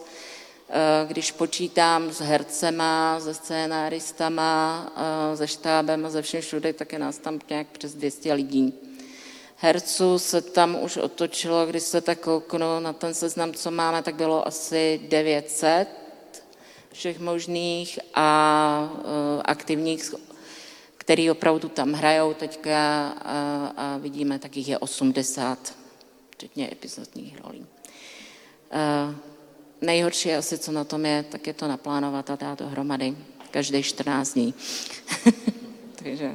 když 1.07 1.31
počítám 1.31 2.11
s 2.11 2.19
hercema, 2.19 3.19
se 3.19 3.33
scénáristama, 3.33 4.91
eh, 5.33 5.37
se 5.37 5.47
štábem 5.47 6.05
a 6.05 6.09
ze 6.09 6.21
všem 6.21 6.41
všude, 6.41 6.73
tak 6.73 6.93
je 6.93 6.99
nás 6.99 7.17
tam 7.17 7.39
nějak 7.49 7.67
přes 7.67 7.93
200 7.93 8.33
lidí. 8.33 8.73
Herců 9.57 10.19
se 10.19 10.41
tam 10.41 10.83
už 10.83 10.97
otočilo, 10.97 11.65
když 11.65 11.83
se 11.83 12.01
tak 12.01 12.19
kouknu 12.19 12.79
na 12.79 12.93
ten 12.93 13.13
seznam, 13.13 13.53
co 13.53 13.71
máme, 13.71 14.03
tak 14.03 14.15
bylo 14.15 14.47
asi 14.47 15.01
900 15.09 15.87
všech 16.93 17.19
možných 17.19 17.99
a 18.13 18.89
uh, 18.93 19.01
aktivních, 19.45 20.13
který 20.97 21.31
opravdu 21.31 21.69
tam 21.69 21.93
hrajou 21.93 22.33
teďka 22.33 23.07
a, 23.07 23.73
a 23.77 23.97
vidíme, 23.97 24.39
tak 24.39 24.57
jich 24.57 24.67
je 24.67 24.77
80, 24.77 25.75
včetně 26.29 26.69
epizodních 26.71 27.41
rolí. 27.41 27.65
Nejhorší 29.81 30.33
asi, 30.33 30.57
co 30.57 30.71
na 30.71 30.83
tom 30.83 31.05
je, 31.05 31.25
tak 31.29 31.47
je 31.47 31.53
to 31.53 31.67
naplánovat 31.67 32.29
a 32.29 32.35
dát 32.35 32.59
dohromady 32.59 33.15
každý 33.51 33.83
14 33.83 34.33
dní. 34.33 34.53
takže, 36.03 36.31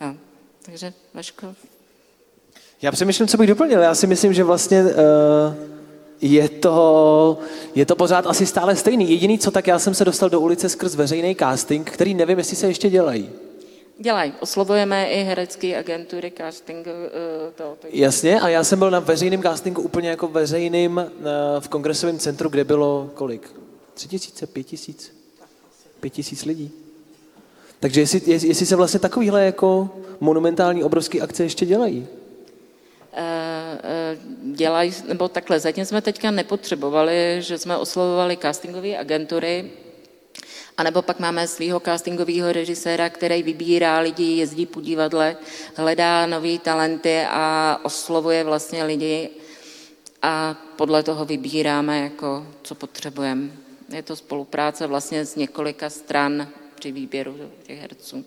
no. 0.00 0.16
takže 0.62 0.92
Vaško. 1.14 1.54
Já 2.82 2.92
přemýšlím, 2.92 3.28
co 3.28 3.36
bych 3.36 3.48
doplnil. 3.48 3.80
Já 3.80 3.94
si 3.94 4.06
myslím, 4.06 4.32
že 4.32 4.44
vlastně 4.44 4.82
uh, 4.82 4.90
je, 6.20 6.48
to, 6.48 7.38
je 7.74 7.86
to 7.86 7.96
pořád 7.96 8.26
asi 8.26 8.46
stále 8.46 8.76
stejný. 8.76 9.10
Jediný, 9.10 9.38
co 9.38 9.50
tak 9.50 9.66
já 9.66 9.78
jsem 9.78 9.94
se 9.94 10.04
dostal 10.04 10.30
do 10.30 10.40
ulice 10.40 10.68
skrz 10.68 10.94
veřejný 10.94 11.36
casting, 11.36 11.90
který 11.90 12.14
nevím, 12.14 12.38
jestli 12.38 12.56
se 12.56 12.66
ještě 12.66 12.90
dělají. 12.90 13.30
Dělají. 14.02 14.32
Oslovujeme 14.40 15.10
i 15.10 15.22
herecké 15.22 15.78
agentury, 15.78 16.32
casting. 16.36 16.86
Uh, 16.86 16.92
to, 17.54 17.76
to. 17.80 17.88
Jasně, 17.90 18.40
a 18.40 18.48
já 18.48 18.64
jsem 18.64 18.78
byl 18.78 18.90
na 18.90 19.00
veřejném 19.00 19.42
castingu 19.42 19.82
úplně 19.82 20.08
jako 20.08 20.28
veřejným 20.28 20.96
uh, 20.96 21.04
v 21.60 21.68
kongresovém 21.68 22.18
centru, 22.18 22.48
kde 22.48 22.64
bylo 22.64 23.10
kolik? 23.14 23.50
Tři 23.94 24.08
tisíce, 24.08 24.46
pět 24.46 24.64
tisíc? 24.64 25.16
Pět 26.00 26.10
tisíc 26.10 26.44
lidí. 26.44 26.70
Takže 27.80 28.00
jestli, 28.00 28.20
jestli 28.26 28.66
se 28.66 28.76
vlastně 28.76 29.00
takovýhle 29.00 29.44
jako 29.44 29.90
monumentální 30.20 30.84
obrovské 30.84 31.20
akce 31.20 31.42
ještě 31.42 31.66
dělají? 31.66 32.06
Uh, 33.12 34.54
dělají, 34.54 34.92
nebo 35.08 35.28
takhle, 35.28 35.60
zatím 35.60 35.84
jsme 35.84 36.02
teďka 36.02 36.30
nepotřebovali, 36.30 37.36
že 37.38 37.58
jsme 37.58 37.76
oslovovali 37.76 38.36
castingové 38.36 38.98
agentury, 38.98 39.70
a 40.80 40.82
nebo 40.82 41.02
pak 41.02 41.20
máme 41.20 41.48
svého 41.48 41.80
castingového 41.80 42.52
režiséra, 42.52 43.10
který 43.10 43.42
vybírá 43.42 43.98
lidi, 43.98 44.24
jezdí 44.24 44.66
po 44.66 44.80
divadle, 44.80 45.36
hledá 45.74 46.26
nové 46.26 46.58
talenty 46.58 47.20
a 47.30 47.76
oslovuje 47.82 48.44
vlastně 48.44 48.84
lidi 48.84 49.30
a 50.22 50.56
podle 50.76 51.02
toho 51.02 51.24
vybíráme, 51.24 52.00
jako, 52.00 52.46
co 52.62 52.74
potřebujeme. 52.74 53.50
Je 53.88 54.02
to 54.02 54.16
spolupráce 54.16 54.86
vlastně 54.86 55.24
z 55.24 55.36
několika 55.36 55.90
stran 55.90 56.48
při 56.74 56.92
výběru 56.92 57.36
těch 57.62 57.80
herců. 57.80 58.24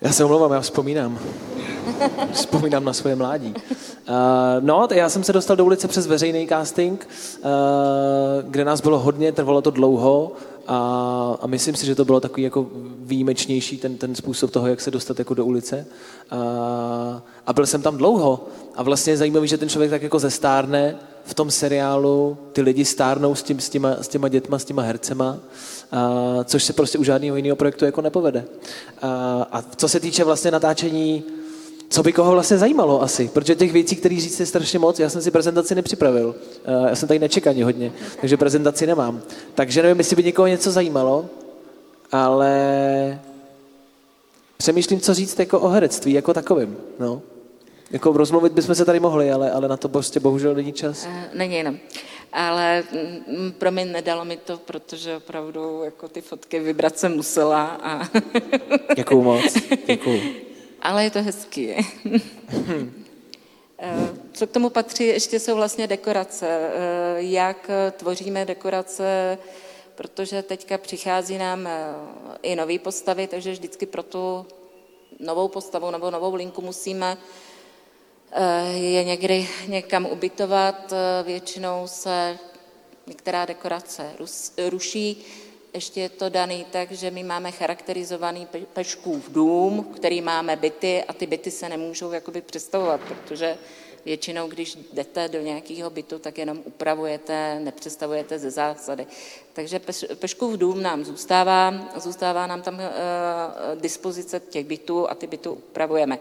Já 0.00 0.12
se 0.12 0.24
omlouvám, 0.24 0.52
já 0.52 0.60
vzpomínám. 0.60 1.20
vzpomínám 2.32 2.84
na 2.84 2.92
svoje 2.92 3.16
mládí. 3.16 3.54
Uh, 4.08 4.14
no, 4.60 4.88
já 4.90 5.08
jsem 5.08 5.24
se 5.24 5.32
dostal 5.32 5.56
do 5.56 5.64
ulice 5.64 5.88
přes 5.88 6.06
veřejný 6.06 6.48
casting, 6.48 7.08
uh, 7.38 7.48
kde 8.50 8.64
nás 8.64 8.80
bylo 8.80 8.98
hodně, 8.98 9.32
trvalo 9.32 9.62
to 9.62 9.70
dlouho 9.70 10.32
a, 10.66 11.38
a 11.40 11.46
myslím 11.46 11.76
si, 11.76 11.86
že 11.86 11.94
to 11.94 12.04
bylo 12.04 12.20
takový 12.20 12.42
jako 12.42 12.66
výjimečnější 12.98 13.78
ten, 13.78 13.96
ten 13.96 14.14
způsob 14.14 14.50
toho, 14.50 14.66
jak 14.66 14.80
se 14.80 14.90
dostat 14.90 15.18
jako 15.18 15.34
do 15.34 15.44
ulice. 15.44 15.86
Uh, 16.32 16.38
a 17.46 17.52
byl 17.52 17.66
jsem 17.66 17.82
tam 17.82 17.96
dlouho 17.96 18.46
a 18.76 18.82
vlastně 18.82 19.12
je 19.12 19.16
zajímavý, 19.16 19.48
že 19.48 19.58
ten 19.58 19.68
člověk 19.68 19.90
tak 19.90 20.02
jako 20.02 20.18
zestárne 20.18 20.96
v 21.24 21.34
tom 21.34 21.50
seriálu, 21.50 22.38
ty 22.52 22.62
lidi 22.62 22.84
stárnou 22.84 23.34
s, 23.34 23.42
tím, 23.42 23.60
s, 23.60 23.68
těma, 23.68 23.96
s 24.00 24.08
těma 24.08 24.28
dětma, 24.28 24.58
s 24.58 24.64
těma 24.64 24.82
hercema, 24.82 25.30
uh, 25.32 26.44
což 26.44 26.64
se 26.64 26.72
prostě 26.72 26.98
u 26.98 27.04
žádného 27.04 27.36
jiného 27.36 27.56
projektu 27.56 27.84
jako 27.84 28.00
nepovede. 28.00 28.44
Uh, 29.02 29.08
a 29.52 29.62
co 29.76 29.88
se 29.88 30.00
týče 30.00 30.24
vlastně 30.24 30.50
natáčení 30.50 31.24
co 31.90 32.02
by 32.02 32.12
koho 32.12 32.32
vlastně 32.32 32.58
zajímalo 32.58 33.02
asi, 33.02 33.28
protože 33.28 33.54
těch 33.54 33.72
věcí, 33.72 33.96
které 33.96 34.20
říct 34.20 34.40
je 34.40 34.46
strašně 34.46 34.78
moc, 34.78 34.98
já 34.98 35.08
jsem 35.08 35.22
si 35.22 35.30
prezentaci 35.30 35.74
nepřipravil, 35.74 36.34
eh, 36.64 36.88
já 36.88 36.96
jsem 36.96 37.08
tady 37.08 37.18
nečekaně 37.18 37.64
hodně, 37.64 37.92
takže 38.20 38.36
prezentaci 38.36 38.86
nemám. 38.86 39.22
Takže 39.54 39.82
nevím, 39.82 39.98
jestli 39.98 40.16
by 40.16 40.24
někoho 40.24 40.46
něco 40.46 40.70
zajímalo, 40.70 41.26
ale 42.12 43.20
přemýšlím, 44.56 45.00
co 45.00 45.14
říct 45.14 45.38
jako 45.38 45.60
o 45.60 45.68
herectví, 45.68 46.12
jako 46.12 46.34
takovým. 46.34 46.76
No. 46.98 47.22
Jako 47.90 48.12
rozmluvit 48.12 48.52
bychom 48.52 48.74
se 48.74 48.84
tady 48.84 49.00
mohli, 49.00 49.32
ale, 49.32 49.50
ale 49.50 49.68
na 49.68 49.76
to 49.76 49.88
prostě 49.88 50.20
bohužel 50.20 50.54
není 50.54 50.72
čas. 50.72 51.06
Uh, 51.06 51.38
není 51.38 51.54
jenom. 51.54 51.78
Ale 52.32 52.84
mm, 53.26 53.52
pro 53.52 53.70
mě 53.70 53.84
nedalo 53.84 54.24
mi 54.24 54.36
to, 54.36 54.58
protože 54.58 55.16
opravdu 55.16 55.82
jako 55.84 56.08
ty 56.08 56.20
fotky 56.20 56.60
vybrat 56.60 56.98
jsem 56.98 57.16
musela. 57.16 57.64
A... 57.66 58.08
Děkuju 58.96 59.22
moc. 59.22 59.54
Děkuju 59.86 60.20
ale 60.82 61.04
je 61.04 61.10
to 61.10 61.22
hezký. 61.22 61.74
Eh, 63.82 64.08
co 64.32 64.46
k 64.46 64.50
tomu 64.50 64.70
patří, 64.70 65.06
ještě 65.06 65.40
jsou 65.40 65.54
vlastně 65.54 65.86
dekorace. 65.86 66.46
Eh, 66.48 67.22
jak 67.22 67.70
tvoříme 67.96 68.44
dekorace, 68.44 69.38
protože 69.94 70.42
teďka 70.42 70.78
přichází 70.78 71.38
nám 71.38 71.66
eh, 71.66 71.94
i 72.42 72.56
nový 72.56 72.78
postavy, 72.78 73.26
takže 73.26 73.52
vždycky 73.52 73.86
pro 73.86 74.02
tu 74.02 74.46
novou 75.20 75.48
postavu 75.48 75.90
nebo 75.90 76.10
novou 76.10 76.34
linku 76.34 76.62
musíme 76.62 77.16
je 78.74 79.04
někdy 79.04 79.48
někam 79.66 80.06
ubytovat. 80.06 80.92
Většinou 81.24 81.82
se 81.86 82.38
některá 83.06 83.44
dekorace 83.44 84.12
ruší, 84.68 85.24
ještě 85.74 86.00
je 86.00 86.08
to 86.08 86.28
daný 86.28 86.66
tak, 86.70 86.92
že 86.92 87.10
my 87.10 87.22
máme 87.22 87.52
charakterizovaný 87.52 88.48
Peškův 88.72 89.30
dům, 89.30 89.84
který 89.96 90.20
máme 90.20 90.56
byty 90.56 91.04
a 91.04 91.12
ty 91.12 91.26
byty 91.26 91.50
se 91.50 91.68
nemůžou 91.68 92.12
jakoby 92.12 92.40
představovat, 92.40 93.00
protože 93.00 93.58
většinou, 94.04 94.48
když 94.48 94.78
jdete 94.92 95.28
do 95.28 95.40
nějakého 95.40 95.90
bytu, 95.90 96.18
tak 96.18 96.38
jenom 96.38 96.58
upravujete, 96.64 97.60
nepředstavujete 97.60 98.38
ze 98.38 98.50
zásady. 98.50 99.06
Takže 99.52 99.80
Peškův 100.14 100.58
dům 100.58 100.82
nám 100.82 101.04
zůstává, 101.04 101.74
zůstává 101.96 102.46
nám 102.46 102.62
tam 102.62 102.74
uh, 102.74 102.80
dispozice 103.80 104.40
těch 104.40 104.66
bytů 104.66 105.10
a 105.10 105.14
ty 105.14 105.26
byty 105.26 105.48
upravujeme. 105.48 106.18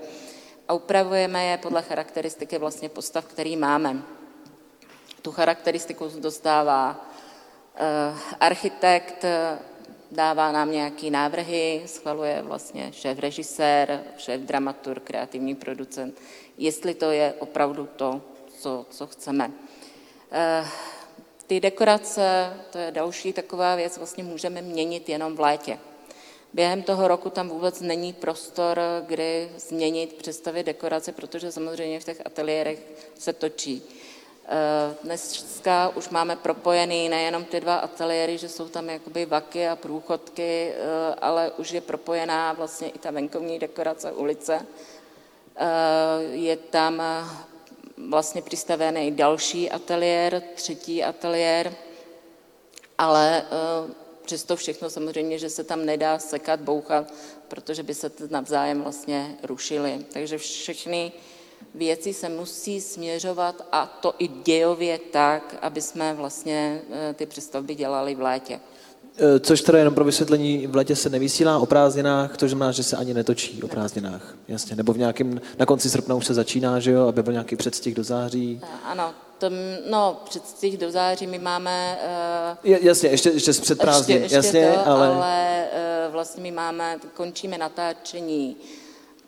A 0.67 0.73
upravujeme 0.73 1.45
je 1.45 1.57
podle 1.57 1.81
charakteristiky 1.81 2.57
vlastně 2.57 2.89
postav, 2.89 3.25
který 3.25 3.57
máme. 3.57 4.03
Tu 5.21 5.31
charakteristiku 5.31 6.11
dostává 6.19 7.08
Architekt 8.39 9.25
dává 10.11 10.51
nám 10.51 10.71
nějaké 10.71 11.09
návrhy, 11.09 11.83
schvaluje 11.85 12.41
vlastně 12.41 12.93
šéf 12.93 13.19
režisér, 13.19 14.03
šéf 14.17 14.41
dramaturg, 14.41 15.03
kreativní 15.03 15.55
producent, 15.55 16.21
jestli 16.57 16.93
to 16.93 17.11
je 17.11 17.33
opravdu 17.39 17.89
to, 17.95 18.21
co, 18.59 18.85
co 18.89 19.07
chceme. 19.07 19.51
Ty 21.47 21.59
dekorace, 21.59 22.53
to 22.69 22.77
je 22.77 22.91
další 22.91 23.33
taková 23.33 23.75
věc, 23.75 23.97
vlastně 23.97 24.23
můžeme 24.23 24.61
měnit 24.61 25.09
jenom 25.09 25.35
v 25.35 25.39
létě. 25.39 25.79
Během 26.53 26.83
toho 26.83 27.07
roku 27.07 27.29
tam 27.29 27.49
vůbec 27.49 27.81
není 27.81 28.13
prostor, 28.13 28.79
kdy 29.05 29.51
změnit 29.57 30.13
představy 30.13 30.63
dekorace, 30.63 31.11
protože 31.11 31.51
samozřejmě 31.51 31.99
v 31.99 32.03
těch 32.03 32.21
ateliérech 32.25 32.79
se 33.19 33.33
točí. 33.33 33.83
Eh, 34.51 34.95
dneska 35.03 35.89
už 35.95 36.09
máme 36.09 36.35
propojený 36.35 37.09
nejenom 37.09 37.45
ty 37.45 37.59
dva 37.59 37.75
ateliéry, 37.75 38.37
že 38.37 38.49
jsou 38.49 38.69
tam 38.69 38.89
jakoby 38.89 39.25
vaky 39.25 39.67
a 39.67 39.75
průchodky, 39.75 40.73
eh, 40.73 41.15
ale 41.21 41.51
už 41.57 41.71
je 41.71 41.81
propojená 41.81 42.53
vlastně 42.53 42.89
i 42.89 42.97
ta 42.99 43.11
venkovní 43.11 43.59
dekorace 43.59 44.11
ulice. 44.11 44.65
Eh, 45.55 45.65
je 46.31 46.57
tam 46.57 47.03
vlastně 47.97 48.41
přistavený 48.41 49.11
další 49.11 49.71
ateliér, 49.71 50.41
třetí 50.55 51.03
ateliér, 51.03 51.73
ale 52.97 53.43
přesto 54.25 54.55
všechno 54.55 54.89
samozřejmě, 54.89 55.39
že 55.39 55.49
se 55.49 55.63
tam 55.63 55.85
nedá 55.85 56.19
sekat, 56.19 56.59
bouchat, 56.59 57.13
protože 57.47 57.83
by 57.83 57.93
se 57.93 58.11
navzájem 58.29 58.81
vlastně 58.81 59.37
rušily. 59.43 60.05
Takže 60.13 60.37
všechny 60.37 61.11
věci 61.75 62.13
se 62.13 62.29
musí 62.29 62.81
směřovat 62.81 63.67
a 63.71 63.85
to 63.85 64.13
i 64.19 64.27
dějově 64.27 64.99
tak, 65.11 65.55
aby 65.61 65.81
jsme 65.81 66.13
vlastně 66.13 66.81
eh, 66.91 67.13
ty 67.13 67.25
přestavby 67.25 67.75
dělali 67.75 68.15
v 68.15 68.21
létě. 68.21 68.59
Eh, 69.17 69.39
což 69.39 69.61
teda 69.61 69.79
jenom 69.79 69.93
pro 69.93 70.05
vysvětlení, 70.05 70.67
v 70.67 70.75
letě 70.75 70.95
se 70.95 71.09
nevysílá 71.09 71.57
o 71.57 71.65
prázdninách, 71.65 72.37
to 72.37 72.47
znamená, 72.47 72.71
že 72.71 72.83
se 72.83 72.97
ani 72.97 73.13
netočí 73.13 73.63
o 73.63 73.67
prázdninách, 73.67 74.35
jasně. 74.47 74.75
Nebo 74.75 74.93
v 74.93 74.97
nějakém, 74.97 75.41
na 75.59 75.65
konci 75.65 75.89
srpna 75.89 76.15
už 76.15 76.25
se 76.25 76.33
začíná, 76.33 76.79
že 76.79 76.91
jo, 76.91 77.07
aby 77.07 77.23
byl 77.23 77.33
nějaký 77.33 77.55
předstih 77.55 77.95
do 77.95 78.03
září. 78.03 78.61
Eh, 78.63 78.67
ano, 78.83 79.13
to, 79.37 79.49
no, 79.89 80.21
předstih 80.29 80.77
do 80.77 80.91
září 80.91 81.27
my 81.27 81.39
máme... 81.39 81.99
Uh, 82.63 82.71
jasně, 82.81 83.09
ještě, 83.09 83.29
ještě 83.29 83.51
před 83.51 83.79
prázdnin, 83.79 84.21
ještě, 84.21 84.35
ještě 84.35 84.57
jasně, 84.57 84.71
to, 84.83 84.87
ale... 84.87 85.07
ale 85.07 85.65
uh, 86.07 86.13
vlastně 86.13 86.43
my 86.43 86.51
máme, 86.51 86.99
končíme 87.13 87.57
natáčení 87.57 88.57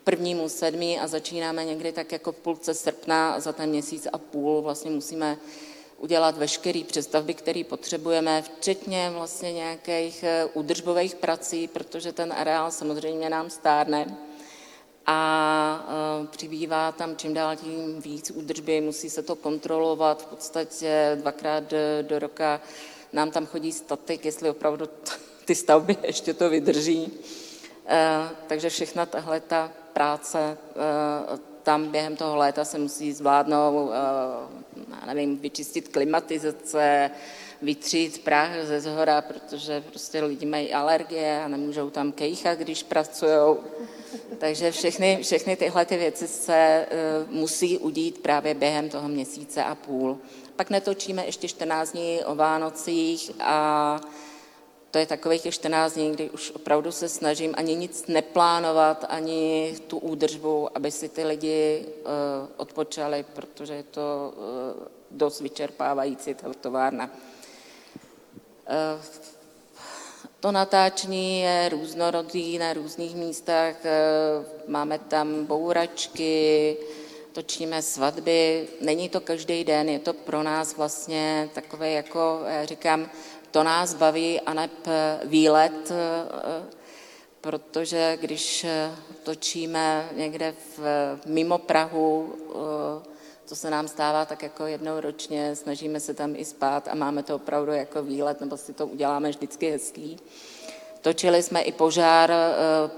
prvnímu 0.04 0.48
sedmí 0.48 0.98
a 0.98 1.06
začínáme 1.06 1.64
někdy 1.64 1.92
tak 1.92 2.12
jako 2.12 2.32
v 2.32 2.36
půlce 2.36 2.74
srpna 2.74 3.32
a 3.32 3.40
za 3.40 3.52
ten 3.52 3.70
měsíc 3.70 4.08
a 4.12 4.18
půl 4.18 4.62
vlastně 4.62 4.90
musíme 4.90 5.38
udělat 5.98 6.38
veškerý 6.38 6.84
přestavby, 6.84 7.34
který 7.34 7.64
potřebujeme, 7.64 8.42
včetně 8.42 9.10
vlastně 9.10 9.52
nějakých 9.52 10.22
eh, 10.22 10.44
údržbových 10.54 11.14
prací, 11.14 11.68
protože 11.68 12.12
ten 12.12 12.32
areál 12.32 12.70
samozřejmě 12.70 13.30
nám 13.30 13.50
stárne 13.50 14.16
a 15.06 15.88
eh, 15.88 16.26
přibývá 16.26 16.92
tam 16.92 17.16
čím 17.16 17.34
dál 17.34 17.56
tím 17.56 18.00
víc 18.00 18.30
údržby, 18.30 18.80
musí 18.80 19.10
se 19.10 19.22
to 19.22 19.36
kontrolovat, 19.36 20.22
v 20.22 20.26
podstatě 20.26 21.18
dvakrát 21.20 21.64
do 22.02 22.18
roka 22.18 22.60
nám 23.12 23.30
tam 23.30 23.46
chodí 23.46 23.72
statik, 23.72 24.24
jestli 24.24 24.50
opravdu 24.50 24.88
ty 25.44 25.54
stavby 25.54 25.96
ještě 26.02 26.34
to 26.34 26.50
vydrží. 26.50 27.12
Eh, 27.86 28.28
takže 28.46 28.70
všechna 28.70 29.06
tahle 29.06 29.40
ta 29.40 29.72
práce 29.92 30.58
eh, 30.70 31.38
tam 31.62 31.88
během 31.88 32.16
toho 32.16 32.36
léta 32.36 32.64
se 32.64 32.78
musí 32.78 33.12
zvládnout, 33.12 33.90
eh, 33.92 35.06
nevím, 35.06 35.38
vyčistit 35.38 35.88
klimatizace, 35.88 37.10
vytřít 37.62 38.24
prach 38.24 38.50
ze 38.64 38.80
zhora, 38.80 39.22
protože 39.22 39.80
prostě 39.80 40.24
lidi 40.24 40.46
mají 40.46 40.72
alergie 40.72 41.42
a 41.44 41.48
nemůžou 41.48 41.90
tam 41.90 42.12
kejchat, 42.12 42.58
když 42.58 42.82
pracují. 42.82 43.56
Takže 44.38 44.70
všechny, 44.70 45.18
všechny 45.22 45.56
tyhle 45.56 45.84
ty 45.84 45.96
věci 45.96 46.28
se 46.28 46.86
musí 47.30 47.78
udít 47.78 48.18
právě 48.18 48.54
během 48.54 48.88
toho 48.88 49.08
měsíce 49.08 49.64
a 49.64 49.74
půl. 49.74 50.18
Pak 50.56 50.70
netočíme 50.70 51.26
ještě 51.26 51.48
14 51.48 51.92
dní 51.92 52.24
o 52.24 52.34
Vánocích 52.34 53.30
a 53.40 54.00
to 54.92 54.98
je 54.98 55.06
takových 55.06 55.42
těch 55.42 55.54
14 55.54 55.92
dní, 55.92 56.12
kdy 56.12 56.30
už 56.30 56.50
opravdu 56.50 56.92
se 56.92 57.08
snažím 57.08 57.54
ani 57.56 57.74
nic 57.74 58.06
neplánovat, 58.06 59.04
ani 59.08 59.74
tu 59.86 59.98
údržbu, 59.98 60.68
aby 60.76 60.90
si 60.90 61.08
ty 61.08 61.24
lidi 61.24 61.86
uh, 61.86 62.10
odpočali, 62.56 63.24
protože 63.32 63.74
je 63.74 63.82
to 63.82 64.32
uh, 64.36 64.42
dost 65.10 65.40
vyčerpávající 65.40 66.34
ta 66.34 66.52
továrna. 66.60 67.10
Uh, 68.68 69.02
to 70.40 70.52
natáčení 70.52 71.40
je 71.40 71.68
různorodý 71.68 72.58
na 72.58 72.72
různých 72.72 73.14
místech. 73.16 73.76
Máme 74.68 74.98
tam 74.98 75.44
bouračky, 75.44 76.76
točíme 77.32 77.82
svatby. 77.82 78.68
Není 78.80 79.08
to 79.08 79.20
každý 79.20 79.64
den, 79.64 79.88
je 79.88 79.98
to 79.98 80.12
pro 80.12 80.42
nás 80.42 80.76
vlastně 80.76 81.50
takové, 81.54 81.90
jako 81.90 82.40
já 82.46 82.64
říkám, 82.64 83.10
to 83.52 83.62
nás 83.62 83.94
baví 83.94 84.40
a 84.40 84.54
neb 84.54 84.70
výlet, 85.24 85.90
eh, 85.90 86.62
protože 87.40 88.18
když 88.20 88.66
točíme 89.22 90.08
někde 90.16 90.54
v, 90.76 90.80
mimo 91.26 91.58
Prahu, 91.58 92.34
to 93.48 93.52
eh, 93.52 93.56
se 93.56 93.70
nám 93.70 93.88
stává 93.88 94.24
tak 94.24 94.42
jako 94.42 94.66
jednou 94.66 95.00
ročně, 95.00 95.56
snažíme 95.56 96.00
se 96.00 96.14
tam 96.14 96.34
i 96.36 96.44
spát 96.44 96.88
a 96.88 96.94
máme 96.94 97.22
to 97.22 97.36
opravdu 97.36 97.72
jako 97.72 98.02
výlet, 98.02 98.40
nebo 98.40 98.56
si 98.56 98.72
to 98.72 98.86
uděláme 98.86 99.28
vždycky 99.28 99.70
hezký. 99.70 100.16
Točili 101.00 101.42
jsme 101.42 101.62
i 101.62 101.72
požár 101.72 102.32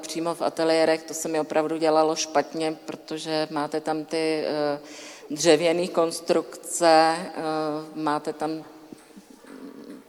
přímo 0.00 0.34
v 0.34 0.42
ateliérech, 0.42 1.02
to 1.02 1.14
se 1.14 1.28
mi 1.28 1.40
opravdu 1.40 1.76
dělalo 1.76 2.16
špatně, 2.16 2.76
protože 2.86 3.48
máte 3.50 3.80
tam 3.80 4.04
ty 4.04 4.44
dřevěné 5.30 5.88
konstrukce, 5.88 7.16
máte 7.94 8.32
tam 8.32 8.64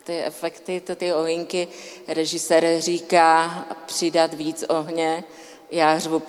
ty 0.06 0.24
efekty, 0.24 0.82
ty, 0.82 0.96
ty 0.96 1.14
ohinky, 1.14 1.68
režisér 2.08 2.82
říká 2.82 3.66
přidat 3.86 4.34
víc 4.34 4.66
ohně, 4.70 5.24
já 5.72 6.00
řvu, 6.00 6.22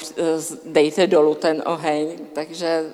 dejte 0.65 1.07
dolů 1.07 1.35
ten 1.35 1.63
oheň, 1.67 2.19
takže 2.33 2.91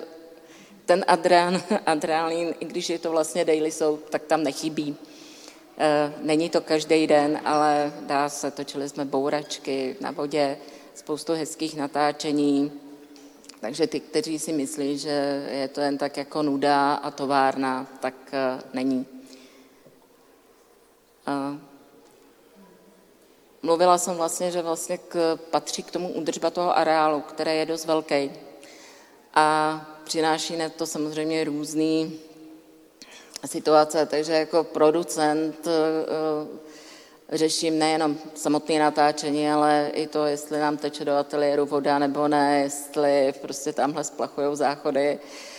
ten 0.85 1.05
adrenalin, 1.07 1.63
adrenalin, 1.85 2.55
i 2.59 2.65
když 2.65 2.89
je 2.89 2.99
to 2.99 3.11
vlastně 3.11 3.45
daily 3.45 3.71
show, 3.71 3.99
tak 4.09 4.23
tam 4.23 4.43
nechybí. 4.43 4.95
E, 5.77 6.13
není 6.21 6.49
to 6.49 6.61
každý 6.61 7.07
den, 7.07 7.41
ale 7.45 7.93
dá 8.01 8.29
se, 8.29 8.51
točili 8.51 8.89
jsme 8.89 9.05
bouračky 9.05 9.95
na 10.01 10.11
vodě, 10.11 10.57
spoustu 10.95 11.33
hezkých 11.33 11.75
natáčení, 11.75 12.71
takže 13.59 13.87
ty, 13.87 13.99
kteří 13.99 14.39
si 14.39 14.53
myslí, 14.53 14.97
že 14.97 15.47
je 15.51 15.67
to 15.67 15.81
jen 15.81 15.97
tak 15.97 16.17
jako 16.17 16.43
nuda 16.43 16.93
a 16.93 17.11
továrna, 17.11 17.87
tak 17.99 18.13
e, 18.33 18.59
není. 18.73 19.05
A 21.25 21.57
mluvila 23.61 23.97
jsem 23.97 24.15
vlastně, 24.15 24.51
že 24.51 24.61
vlastně 24.61 24.97
k, 24.97 25.37
patří 25.51 25.83
k 25.83 25.91
tomu 25.91 26.13
údržba 26.13 26.49
toho 26.49 26.77
areálu, 26.77 27.21
který 27.21 27.57
je 27.57 27.65
dost 27.65 27.85
velký. 27.85 28.31
A 29.33 29.81
přináší 30.03 30.57
to 30.77 30.85
samozřejmě 30.85 31.43
různé 31.43 32.09
situace, 33.45 34.05
takže 34.05 34.33
jako 34.33 34.63
producent 34.63 35.67
eh, 35.67 37.37
řeším 37.37 37.79
nejenom 37.79 38.17
samotné 38.35 38.79
natáčení, 38.79 39.49
ale 39.49 39.91
i 39.93 40.07
to, 40.07 40.25
jestli 40.25 40.59
nám 40.59 40.77
teče 40.77 41.05
do 41.05 41.15
ateliéru 41.15 41.65
voda 41.65 41.99
nebo 41.99 42.27
ne, 42.27 42.59
jestli 42.63 43.33
prostě 43.41 43.73
tamhle 43.73 44.03
splachují 44.03 44.55
záchody, 44.55 45.19
Eh, 45.19 45.52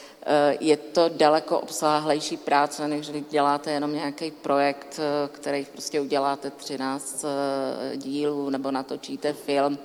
je 0.61 0.77
to 0.77 1.09
daleko 1.09 1.61
obsáhlejší 1.61 2.37
práce, 2.37 2.89
než 2.89 3.09
když 3.09 3.25
děláte 3.31 3.71
jenom 3.71 3.93
nějaký 3.93 4.31
projekt, 4.31 5.01
eh, 5.01 5.29
který 5.33 5.67
prostě 5.73 6.01
uděláte 6.01 6.51
13 6.51 7.25
eh, 7.25 7.97
dílů 7.97 8.51
nebo 8.51 8.71
natočíte 8.71 9.33
film, 9.33 9.79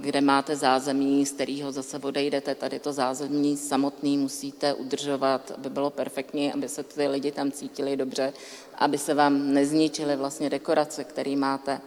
kde 0.00 0.20
máte 0.20 0.56
zázemí, 0.56 1.26
z 1.26 1.32
kterého 1.32 1.72
zase 1.72 1.98
odejdete. 1.98 2.54
Tady 2.54 2.78
to 2.78 2.92
zázemí 2.92 3.56
samotný 3.56 4.18
musíte 4.18 4.74
udržovat, 4.74 5.52
aby 5.56 5.70
bylo 5.70 5.90
perfektní, 5.90 6.52
aby 6.52 6.68
se 6.68 6.82
ty 6.82 7.08
lidi 7.08 7.32
tam 7.32 7.52
cítili 7.52 7.96
dobře, 7.96 8.32
aby 8.78 8.98
se 8.98 9.14
vám 9.14 9.54
nezničily 9.54 10.16
vlastně 10.16 10.50
dekorace, 10.50 11.04
které 11.04 11.36
máte. 11.36 11.80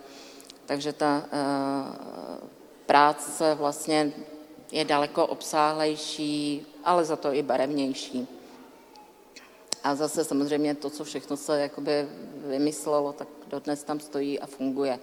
Takže 0.65 0.93
ta 0.93 1.25
práce 2.85 3.55
vlastně 3.55 4.11
je 4.71 4.85
daleko 4.85 5.27
obsáhlejší, 5.27 6.65
ale 6.83 7.05
za 7.05 7.15
to 7.15 7.33
i 7.33 7.43
barevnější. 7.43 8.27
A 9.83 9.95
zase 9.95 10.23
samozřejmě 10.23 10.75
to, 10.75 10.89
co 10.89 11.03
všechno 11.03 11.37
se 11.37 11.59
jakoby 11.59 12.07
vymyslelo, 12.35 13.13
tak 13.13 13.27
dodnes 13.47 13.83
tam 13.83 13.99
stojí 13.99 14.39
a 14.39 14.47
funguje. 14.47 14.99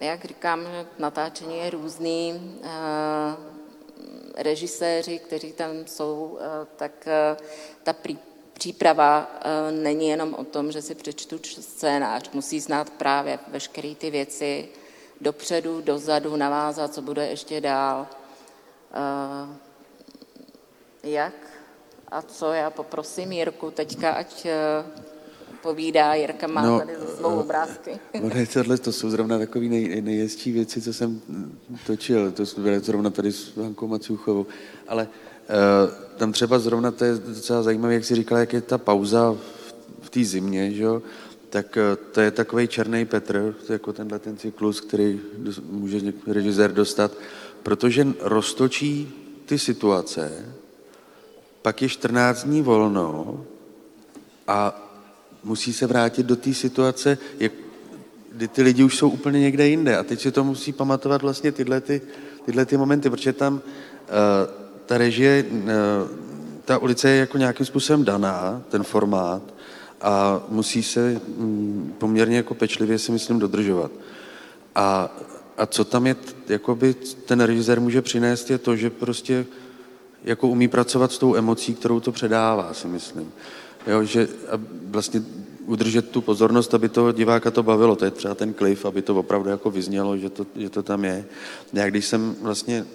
Jak 0.00 0.24
říkám, 0.24 0.66
natáčení 0.98 1.58
je 1.58 1.70
různý. 1.70 2.58
Režiséři, 4.34 5.18
kteří 5.18 5.52
tam 5.52 5.86
jsou, 5.86 6.38
tak 6.76 7.08
ta 7.82 7.94
příprava 8.58 9.30
eh, 9.40 9.72
není 9.72 10.08
jenom 10.08 10.34
o 10.34 10.44
tom, 10.44 10.72
že 10.72 10.82
si 10.82 10.94
přečtu 10.94 11.38
scénář, 11.60 12.30
musí 12.32 12.60
znát 12.60 12.90
právě 12.90 13.38
veškeré 13.48 13.94
ty 13.94 14.10
věci 14.10 14.68
dopředu, 15.20 15.80
dozadu, 15.80 16.36
navázat, 16.36 16.94
co 16.94 17.02
bude 17.02 17.26
ještě 17.26 17.60
dál. 17.60 18.06
Eh, 18.94 19.48
jak 21.02 21.34
a 22.08 22.22
co 22.22 22.52
já 22.52 22.70
poprosím 22.70 23.32
Jirku 23.32 23.70
teďka, 23.70 24.10
ať 24.10 24.46
eh, 24.46 24.84
povídá. 25.62 26.14
Jirka 26.14 26.46
má 26.46 26.62
no, 26.62 26.78
tady 26.78 26.92
svou 27.16 27.40
obrázky. 27.40 27.98
No, 28.22 28.30
tohle 28.52 28.78
to 28.78 28.92
jsou 28.92 29.10
zrovna 29.10 29.38
takové 29.38 29.64
nej, 29.64 30.02
nejjezdčí 30.02 30.52
věci, 30.52 30.82
co 30.82 30.92
jsem 30.92 31.20
točil. 31.86 32.32
To 32.32 32.42
bylo 32.56 32.80
zrovna 32.80 33.10
tady 33.10 33.32
s 33.32 33.56
Hankou 33.56 33.86
Maciuchovou. 33.86 34.46
Ale 34.88 35.08
tam 36.16 36.32
třeba 36.32 36.58
zrovna 36.58 36.90
to 36.90 37.04
je 37.04 37.14
docela 37.14 37.62
zajímavé, 37.62 37.94
jak 37.94 38.04
si 38.04 38.14
říkala, 38.14 38.40
jak 38.40 38.52
je 38.52 38.60
ta 38.60 38.78
pauza 38.78 39.36
v 40.00 40.10
té 40.10 40.24
zimě, 40.24 40.72
že 40.72 40.82
jo? 40.82 41.02
Tak 41.50 41.76
uh, 41.76 41.96
to 42.12 42.20
je 42.20 42.30
takový 42.30 42.68
černý 42.68 43.04
Petr, 43.04 43.54
jako 43.68 43.92
tenhle 43.92 44.18
ten 44.18 44.36
cyklus, 44.36 44.80
který 44.80 45.20
může 45.70 46.00
režisér 46.26 46.72
dostat, 46.72 47.12
protože 47.62 48.06
roztočí 48.20 49.12
ty 49.46 49.58
situace, 49.58 50.54
pak 51.62 51.82
je 51.82 51.88
14 51.88 52.44
dní 52.44 52.62
volno 52.62 53.44
a 54.46 54.88
musí 55.44 55.72
se 55.72 55.86
vrátit 55.86 56.26
do 56.26 56.36
té 56.36 56.54
situace, 56.54 57.18
jak, 57.38 57.52
kdy 58.32 58.48
ty 58.48 58.62
lidi 58.62 58.84
už 58.84 58.96
jsou 58.96 59.08
úplně 59.08 59.40
někde 59.40 59.68
jinde. 59.68 59.96
A 59.96 60.02
teď 60.02 60.20
si 60.20 60.32
to 60.32 60.44
musí 60.44 60.72
pamatovat 60.72 61.22
vlastně 61.22 61.52
tyhle, 61.52 61.80
ty, 61.80 62.00
tyhle 62.44 62.66
ty 62.66 62.76
momenty, 62.76 63.10
protože 63.10 63.32
tam 63.32 63.54
uh, 63.54 63.60
ta 64.86 64.98
režie, 64.98 65.44
uh, 65.44 65.68
ta 66.64 66.78
ulice 66.78 67.10
je 67.10 67.16
jako 67.16 67.38
nějakým 67.38 67.66
způsobem 67.66 68.04
daná, 68.04 68.62
ten 68.68 68.82
formát 68.82 69.57
a 70.00 70.40
musí 70.48 70.82
se 70.82 71.20
um, 71.38 71.94
poměrně 71.98 72.36
jako 72.36 72.54
pečlivě 72.54 72.98
si 72.98 73.12
myslím 73.12 73.38
dodržovat. 73.38 73.90
A, 74.74 75.16
a 75.58 75.66
co 75.66 75.84
tam 75.84 76.06
je, 76.06 76.16
jakoby 76.48 76.94
ten 77.26 77.40
režisér 77.40 77.80
může 77.80 78.02
přinést, 78.02 78.50
je 78.50 78.58
to, 78.58 78.76
že 78.76 78.90
prostě 78.90 79.46
jako 80.24 80.48
umí 80.48 80.68
pracovat 80.68 81.12
s 81.12 81.18
tou 81.18 81.34
emocí, 81.34 81.74
kterou 81.74 82.00
to 82.00 82.12
předává, 82.12 82.74
si 82.74 82.88
myslím. 82.88 83.32
Jo, 83.86 84.04
že 84.04 84.28
vlastně 84.84 85.22
udržet 85.66 86.10
tu 86.10 86.20
pozornost, 86.20 86.74
aby 86.74 86.88
toho 86.88 87.12
diváka 87.12 87.50
to 87.50 87.62
bavilo. 87.62 87.96
To 87.96 88.04
je 88.04 88.10
třeba 88.10 88.34
ten 88.34 88.52
klif, 88.52 88.84
aby 88.84 89.02
to 89.02 89.14
opravdu 89.14 89.50
jako 89.50 89.70
vyznělo, 89.70 90.16
že 90.16 90.30
to, 90.30 90.46
že 90.56 90.70
to 90.70 90.82
tam 90.82 91.04
je. 91.04 91.24
Já 91.72 91.90
když 91.90 92.06
jsem 92.06 92.36
vlastně 92.42 92.86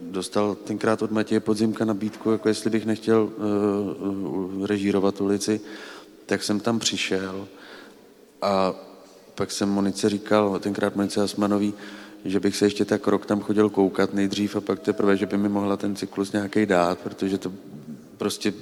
dostal 0.00 0.54
tenkrát 0.54 1.02
od 1.02 1.10
Matěje 1.10 1.40
Podzimka 1.40 1.84
nabídku, 1.84 2.30
jako 2.30 2.48
jestli 2.48 2.70
bych 2.70 2.86
nechtěl 2.86 3.28
uh, 3.36 4.66
režírovat 4.66 5.20
ulici, 5.20 5.60
tak 6.32 6.42
jsem 6.42 6.60
tam 6.60 6.78
přišel 6.78 7.48
a 8.42 8.74
pak 9.34 9.52
jsem 9.52 9.68
Monice 9.68 10.08
říkal, 10.08 10.58
tenkrát 10.58 10.96
Monice 10.96 11.22
Asmanový, 11.22 11.74
že 12.24 12.40
bych 12.40 12.56
se 12.56 12.66
ještě 12.66 12.84
tak 12.84 13.06
rok 13.06 13.26
tam 13.26 13.40
chodil 13.40 13.70
koukat 13.70 14.14
nejdřív 14.14 14.56
a 14.56 14.60
pak 14.60 14.80
teprve, 14.80 15.16
že 15.16 15.26
by 15.26 15.38
mi 15.38 15.48
mohla 15.48 15.76
ten 15.76 15.96
cyklus 15.96 16.32
nějaký 16.32 16.66
dát, 16.66 16.98
protože 16.98 17.38
to 17.38 17.52
prostě 18.16 18.54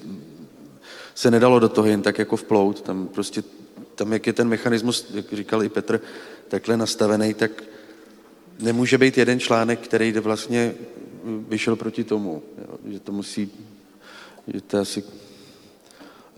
se 1.15 1.31
nedalo 1.31 1.59
do 1.59 1.69
toho 1.69 1.89
jen 1.89 2.03
tak 2.03 2.19
jako 2.19 2.37
vplout. 2.37 2.81
Tam 2.81 3.09
prostě, 3.09 3.43
tam 3.95 4.13
jak 4.13 4.27
je 4.27 4.33
ten 4.33 4.49
mechanismus, 4.49 5.07
jak 5.15 5.33
říkal 5.33 5.63
i 5.63 5.69
Petr, 5.69 6.01
takhle 6.49 6.77
nastavený, 6.77 7.35
tak 7.35 7.51
nemůže 8.59 8.99
být 8.99 9.19
jeden 9.19 9.41
článek, 9.41 9.81
který 9.81 10.13
jde 10.13 10.21
vlastně 10.21 10.75
vyšel 11.25 11.77
proti 11.77 12.05
tomu. 12.05 12.43
Jo? 12.59 12.79
Že 12.93 13.01
to 13.01 13.13
musí, 13.13 13.51
že 14.55 14.61
to 14.61 14.79
asi 14.79 15.05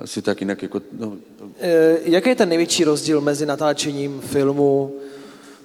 asi 0.02 0.22
tak 0.22 0.40
jinak 0.40 0.62
jako... 0.62 0.82
No. 0.98 1.16
E, 1.60 1.98
jaký 2.04 2.28
je 2.28 2.34
ten 2.34 2.48
největší 2.48 2.84
rozdíl 2.84 3.20
mezi 3.20 3.46
natáčením 3.46 4.20
filmu 4.20 4.92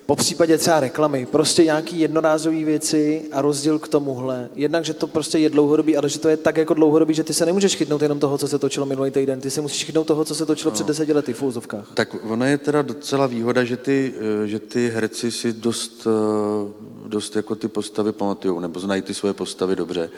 po 0.08 0.16
případě 0.16 0.58
třeba 0.58 0.80
reklamy, 0.80 1.26
prostě 1.26 1.64
nějaký 1.64 2.00
jednorázové 2.00 2.64
věci 2.64 3.24
a 3.32 3.42
rozdíl 3.42 3.80
k 3.80 3.88
tomuhle. 3.88 4.50
Jednak, 4.56 4.86
že 4.86 4.94
to 4.94 5.08
prostě 5.08 5.38
je 5.38 5.50
dlouhodobý, 5.50 5.98
ale 5.98 6.10
že 6.10 6.20
to 6.20 6.30
je 6.30 6.38
tak 6.38 6.58
jako 6.58 6.74
dlouhodobý, 6.74 7.14
že 7.14 7.24
ty 7.24 7.34
se 7.34 7.46
nemůžeš 7.46 7.76
chytnout 7.76 8.02
jenom 8.02 8.20
toho, 8.20 8.38
co 8.38 8.48
se 8.48 8.60
točilo 8.60 8.86
minulý 8.86 9.12
týden, 9.12 9.42
ty 9.42 9.52
se 9.52 9.62
musíš 9.62 9.86
chytnout 9.86 10.08
toho, 10.08 10.26
co 10.26 10.36
se 10.36 10.46
točilo 10.46 10.72
no. 10.72 10.74
před 10.74 10.88
deseti 10.88 11.14
lety 11.14 11.34
v 11.34 11.44
úzovkách. 11.44 11.92
Tak 11.94 12.16
ono 12.24 12.46
je 12.46 12.58
teda 12.58 12.82
docela 12.82 13.28
výhoda, 13.28 13.64
že 13.64 13.78
ty, 13.78 14.14
eh, 14.44 14.48
že 14.48 14.60
ty 14.60 14.90
herci 14.90 15.32
si 15.32 15.54
dost, 15.54 16.08
eh, 16.08 16.72
dost 17.08 17.36
jako 17.36 17.56
ty 17.56 17.68
postavy 17.68 18.12
pamatují, 18.12 18.62
nebo 18.62 18.80
znají 18.80 19.02
ty 19.02 19.14
svoje 19.14 19.34
postavy 19.34 19.76
dobře. 19.76 20.10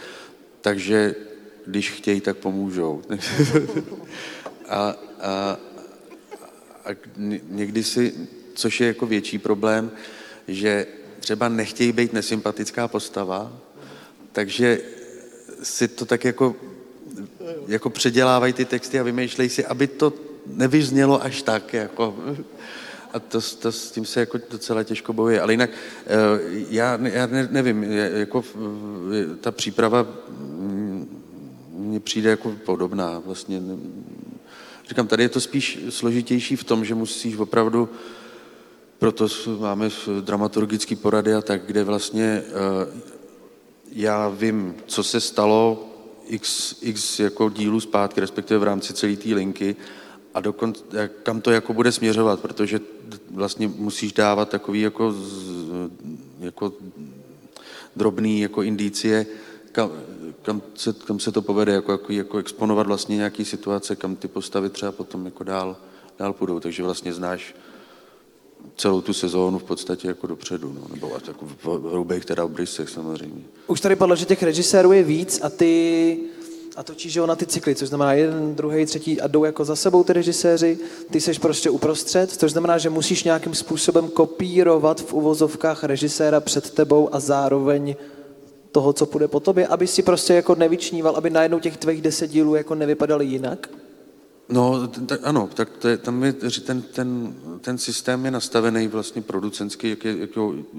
Takže 0.62 1.16
když 1.66 1.92
chtějí, 1.92 2.22
tak 2.22 2.38
pomůžou. 2.38 3.02
a, 4.70 4.96
a, 5.22 5.58
a 6.86 6.90
někdy 7.50 7.84
si 7.84 8.14
což 8.60 8.82
je 8.82 8.88
jako 8.88 9.06
větší 9.06 9.38
problém, 9.38 9.92
že 10.48 10.88
třeba 11.20 11.50
nechtějí 11.50 11.92
být 11.92 12.14
nesympatická 12.14 12.88
postava, 12.88 13.52
takže 14.32 14.80
si 15.64 15.88
to 15.88 16.06
tak 16.06 16.26
jako, 16.26 16.56
jako 17.68 17.90
předělávají 17.90 18.54
ty 18.54 18.66
texty 18.66 19.00
a 19.00 19.04
vymýšlejí 19.04 19.50
si, 19.50 19.66
aby 19.66 19.88
to 19.88 20.14
nevyznělo 20.46 21.24
až 21.24 21.42
tak, 21.42 21.74
jako, 21.74 22.16
a 23.14 23.20
to, 23.20 23.42
to, 23.42 23.72
s 23.72 23.92
tím 23.92 24.06
se 24.06 24.20
jako 24.20 24.40
docela 24.52 24.84
těžko 24.84 25.14
bojuje. 25.14 25.42
Ale 25.42 25.54
jinak 25.54 25.70
eh, 25.70 26.10
já, 26.70 27.00
já 27.02 27.28
nevím, 27.52 27.84
jako 28.14 28.44
ta 29.42 29.52
příprava 29.52 30.08
mně 31.90 32.00
přijde 32.00 32.30
jako 32.30 32.56
podobná. 32.66 33.22
Vlastně, 33.26 33.62
říkám, 34.90 35.08
tady 35.08 35.24
je 35.24 35.30
to 35.30 35.42
spíš 35.42 35.80
složitější 35.90 36.56
v 36.56 36.64
tom, 36.64 36.86
že 36.86 36.96
musíš 36.96 37.38
opravdu 37.38 37.90
proto 39.00 39.28
máme 39.60 39.90
dramaturgický 40.22 40.96
porady 40.96 41.36
a 41.36 41.42
tak, 41.42 41.66
kde 41.66 41.84
vlastně 41.84 42.44
eh, 42.46 43.02
já 43.92 44.30
vím, 44.30 44.76
co 44.86 45.04
se 45.04 45.20
stalo 45.20 45.90
x, 46.28 46.76
x 46.82 47.20
jako 47.20 47.50
dílů 47.50 47.80
zpátky, 47.80 48.22
respektive 48.22 48.60
v 48.60 48.64
rámci 48.64 48.94
celé 48.94 49.16
té 49.16 49.34
linky 49.34 49.76
a 50.34 50.40
dokon, 50.42 50.74
kam 51.24 51.42
to 51.42 51.52
jako 51.52 51.74
bude 51.74 51.92
směřovat, 51.92 52.40
protože 52.40 52.80
vlastně 53.32 53.68
musíš 53.68 54.14
dávat 54.14 54.50
takový 54.50 54.82
jako, 54.82 55.16
jako 56.40 56.74
drobný 57.96 58.42
jako 58.42 58.64
indicie, 58.64 59.26
kam, 59.72 59.92
kam, 60.50 60.62
se, 60.76 60.94
kam 60.94 61.20
se 61.20 61.32
to 61.32 61.42
povede, 61.42 61.72
jako, 61.72 61.92
jako, 61.92 62.14
jako 62.14 62.38
exponovat 62.38 62.88
vlastně 62.88 63.16
nějaký 63.16 63.46
situace, 63.46 63.96
kam 63.96 64.16
ty 64.16 64.28
postavy 64.28 64.70
třeba 64.70 64.92
potom 64.92 65.26
jako 65.26 65.44
dál, 65.44 65.78
dál 66.20 66.34
půjdou. 66.34 66.60
Takže 66.60 66.84
vlastně 66.84 67.14
znáš 67.14 67.56
celou 68.76 69.02
tu 69.02 69.14
sezónu 69.14 69.60
v 69.60 69.64
podstatě 69.64 70.08
jako 70.08 70.28
dopředu, 70.28 70.74
no, 70.74 70.88
nebo 70.94 71.12
jako 71.28 71.46
v 71.64 71.92
hrubých 71.92 72.26
teda 72.26 72.46
obrysech 72.46 72.90
samozřejmě. 72.90 73.44
Už 73.68 73.82
tady 73.82 73.96
padlo, 73.96 74.16
že 74.16 74.26
těch 74.26 74.44
režisérů 74.44 74.92
je 74.92 75.04
víc 75.04 75.40
a 75.44 75.50
ty 75.50 76.18
a 76.76 76.84
točíš 76.84 77.16
na 77.16 77.36
ty 77.36 77.46
cykly, 77.46 77.76
což 77.76 77.90
znamená 77.90 78.14
jeden, 78.14 78.56
druhý, 78.56 78.86
třetí 78.86 79.22
a 79.22 79.28
jdou 79.28 79.44
jako 79.44 79.66
za 79.66 79.76
sebou 79.76 80.04
ty 80.04 80.14
režiséři, 80.14 80.78
ty 81.12 81.22
seš 81.22 81.40
prostě 81.40 81.70
uprostřed, 81.70 82.32
což 82.32 82.52
znamená, 82.52 82.78
že 82.78 82.90
musíš 82.90 83.24
nějakým 83.24 83.54
způsobem 83.56 84.08
kopírovat 84.08 85.02
v 85.02 85.14
uvozovkách 85.14 85.84
režiséra 85.84 86.40
před 86.40 86.70
tebou 86.70 87.16
a 87.16 87.20
zároveň 87.20 87.96
toho, 88.72 88.94
co 88.94 89.06
půjde 89.06 89.28
po 89.28 89.40
tobě, 89.40 89.68
aby 89.68 89.88
si 89.88 90.02
prostě 90.02 90.34
jako 90.34 90.56
nevyčníval, 90.56 91.16
aby 91.16 91.30
najednou 91.30 91.60
těch 91.60 91.78
tvých 91.78 92.02
deset 92.02 92.28
dílů 92.28 92.56
jako 92.56 92.76
nevypadaly 92.76 93.26
jinak? 93.26 93.70
No, 94.52 94.88
t- 94.88 95.18
ano, 95.24 95.50
tak 95.54 95.70
to 95.70 95.88
je, 95.88 95.98
tam 95.98 96.24
je, 96.24 96.34
ten, 96.66 96.82
ten, 96.82 97.36
ten 97.62 97.78
systém 97.78 98.26
je 98.26 98.32
nastavený 98.32 98.88
vlastně 98.88 99.22
producentský, 99.22 99.90
jak, 99.90 100.06
je, 100.06 100.18
jak, 100.18 100.30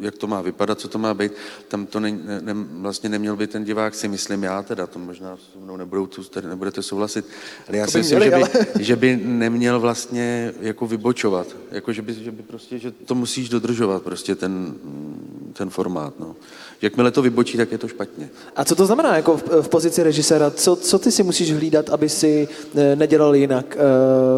jak 0.00 0.18
to 0.18 0.26
má 0.26 0.42
vypadat, 0.42 0.81
co 0.81 0.88
to 0.88 0.98
má 0.98 1.14
být. 1.14 1.33
Tam 1.68 1.87
to 1.87 2.00
ne, 2.00 2.11
ne, 2.40 2.55
vlastně 2.72 3.09
neměl 3.09 3.37
by 3.37 3.46
ten 3.46 3.64
divák 3.64 3.94
si 3.94 4.09
myslím 4.09 4.42
já, 4.42 4.62
teda 4.62 4.87
to 4.87 4.98
možná 4.98 5.37
se 5.37 5.59
mnou 5.59 5.76
nebudou, 5.76 6.07
tu, 6.07 6.24
tady 6.24 6.48
nebudete 6.48 6.83
souhlasit, 6.83 7.26
ale 7.68 7.76
já 7.76 7.87
si 7.87 7.98
myslím, 7.98 8.18
měli, 8.18 8.31
že, 8.31 8.37
by, 8.37 8.59
ale... 8.59 8.66
že 8.81 8.96
by 8.96 9.20
neměl 9.24 9.81
vlastně 9.81 10.55
jako 10.61 10.87
vybočovat, 10.87 11.57
jako 11.70 11.92
že 11.92 12.03
by, 12.03 12.14
že 12.14 12.31
by 12.31 12.42
prostě, 12.42 12.79
že 12.79 12.90
to 12.90 13.14
musíš 13.14 13.48
dodržovat 13.48 14.03
prostě 14.03 14.35
ten, 14.35 14.74
ten 15.53 15.70
formát, 15.70 16.20
no. 16.20 16.37
Jakmile 16.83 17.11
to 17.11 17.23
vybočí, 17.23 17.57
tak 17.57 17.73
je 17.73 17.79
to 17.79 17.88
špatně. 17.88 18.29
A 18.57 18.64
co 18.64 18.75
to 18.75 18.87
znamená 18.87 19.16
jako 19.16 19.37
v, 19.37 19.62
v 19.62 19.69
pozici 19.69 20.03
režiséra? 20.03 20.51
Co, 20.51 20.77
co 20.77 20.99
ty 20.99 21.12
si 21.12 21.23
musíš 21.23 21.53
hlídat, 21.53 21.90
aby 21.90 22.09
si 22.09 22.49
eh, 22.77 22.97
nedělal 22.97 23.37
jinak? 23.37 23.77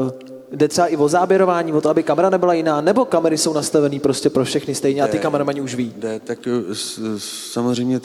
Uh, 0.02 0.32
jde 0.52 0.68
třeba 0.68 0.86
i 0.86 0.96
o 0.96 1.08
záběrování, 1.08 1.72
o 1.72 1.80
to, 1.80 1.88
aby 1.88 2.02
kamera 2.02 2.30
nebyla 2.30 2.54
jiná, 2.54 2.80
nebo 2.80 3.04
kamery 3.04 3.38
jsou 3.38 3.52
nastavené 3.52 4.00
prostě 4.00 4.30
pro 4.30 4.44
všechny 4.44 4.74
stejně 4.74 5.02
a 5.02 5.08
ty 5.08 5.18
kameramani 5.18 5.60
už 5.60 5.74
ví? 5.74 5.92
Jde, 5.96 6.20
tak 6.20 6.38
eh, 6.46 6.74
samozřejmě 7.18 8.00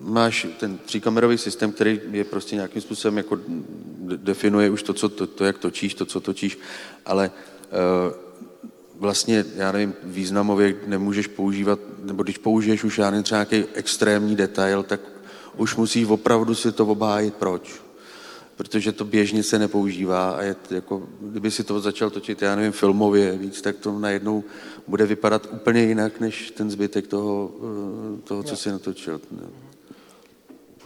máš 0.00 0.46
ten 0.60 0.78
tříkamerový 0.78 1.38
systém, 1.38 1.72
který 1.72 2.00
je 2.10 2.24
prostě 2.24 2.56
nějakým 2.56 2.82
způsobem 2.82 3.16
jako 3.16 3.38
definuje 4.16 4.70
už 4.70 4.82
to, 4.82 4.94
co, 4.94 5.08
to, 5.08 5.26
to 5.26 5.44
jak 5.44 5.58
točíš, 5.58 5.94
to, 5.94 6.06
co 6.06 6.20
točíš, 6.20 6.58
ale 7.06 7.30
uh, 7.30 8.12
vlastně, 8.98 9.44
já 9.54 9.72
nevím, 9.72 9.94
významově 10.02 10.74
nemůžeš 10.86 11.26
používat, 11.26 11.78
nebo 12.04 12.22
když 12.22 12.38
použiješ 12.38 12.84
už 12.84 12.98
já 12.98 13.10
nevím, 13.10 13.24
třeba 13.24 13.38
nějaký 13.38 13.68
extrémní 13.74 14.36
detail, 14.36 14.82
tak 14.82 15.00
už 15.56 15.76
musíš 15.76 16.08
opravdu 16.08 16.54
si 16.54 16.72
to 16.72 16.86
obhájit, 16.86 17.34
proč. 17.34 17.82
protože 18.56 18.92
to 18.92 19.04
běžně 19.04 19.42
se 19.42 19.58
nepoužívá 19.58 20.30
a 20.30 20.42
je 20.42 20.54
to 20.54 20.74
jako, 20.74 21.08
kdyby 21.20 21.50
si 21.50 21.64
to 21.64 21.80
začal 21.80 22.10
točit, 22.10 22.42
já 22.42 22.56
nevím, 22.56 22.72
filmově 22.72 23.38
víc, 23.38 23.62
tak 23.62 23.76
to 23.76 23.98
najednou 23.98 24.44
bude 24.86 25.06
vypadat 25.06 25.48
úplně 25.52 25.82
jinak, 25.82 26.20
než 26.20 26.50
ten 26.50 26.70
zbytek 26.70 27.06
toho, 27.06 27.50
eh, 28.18 28.22
toho 28.22 28.42
co 28.42 28.56
si 28.56 28.70
natočil. 28.70 29.20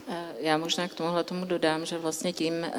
Eh, 0.09 0.25
já 0.41 0.59
možná 0.59 0.89
k 0.89 0.95
tomuhle 0.95 1.25
tomu 1.25 1.45
dodám, 1.45 1.87
že 1.87 1.99
vlastně 1.99 2.33
tím, 2.33 2.55
eh, 2.65 2.75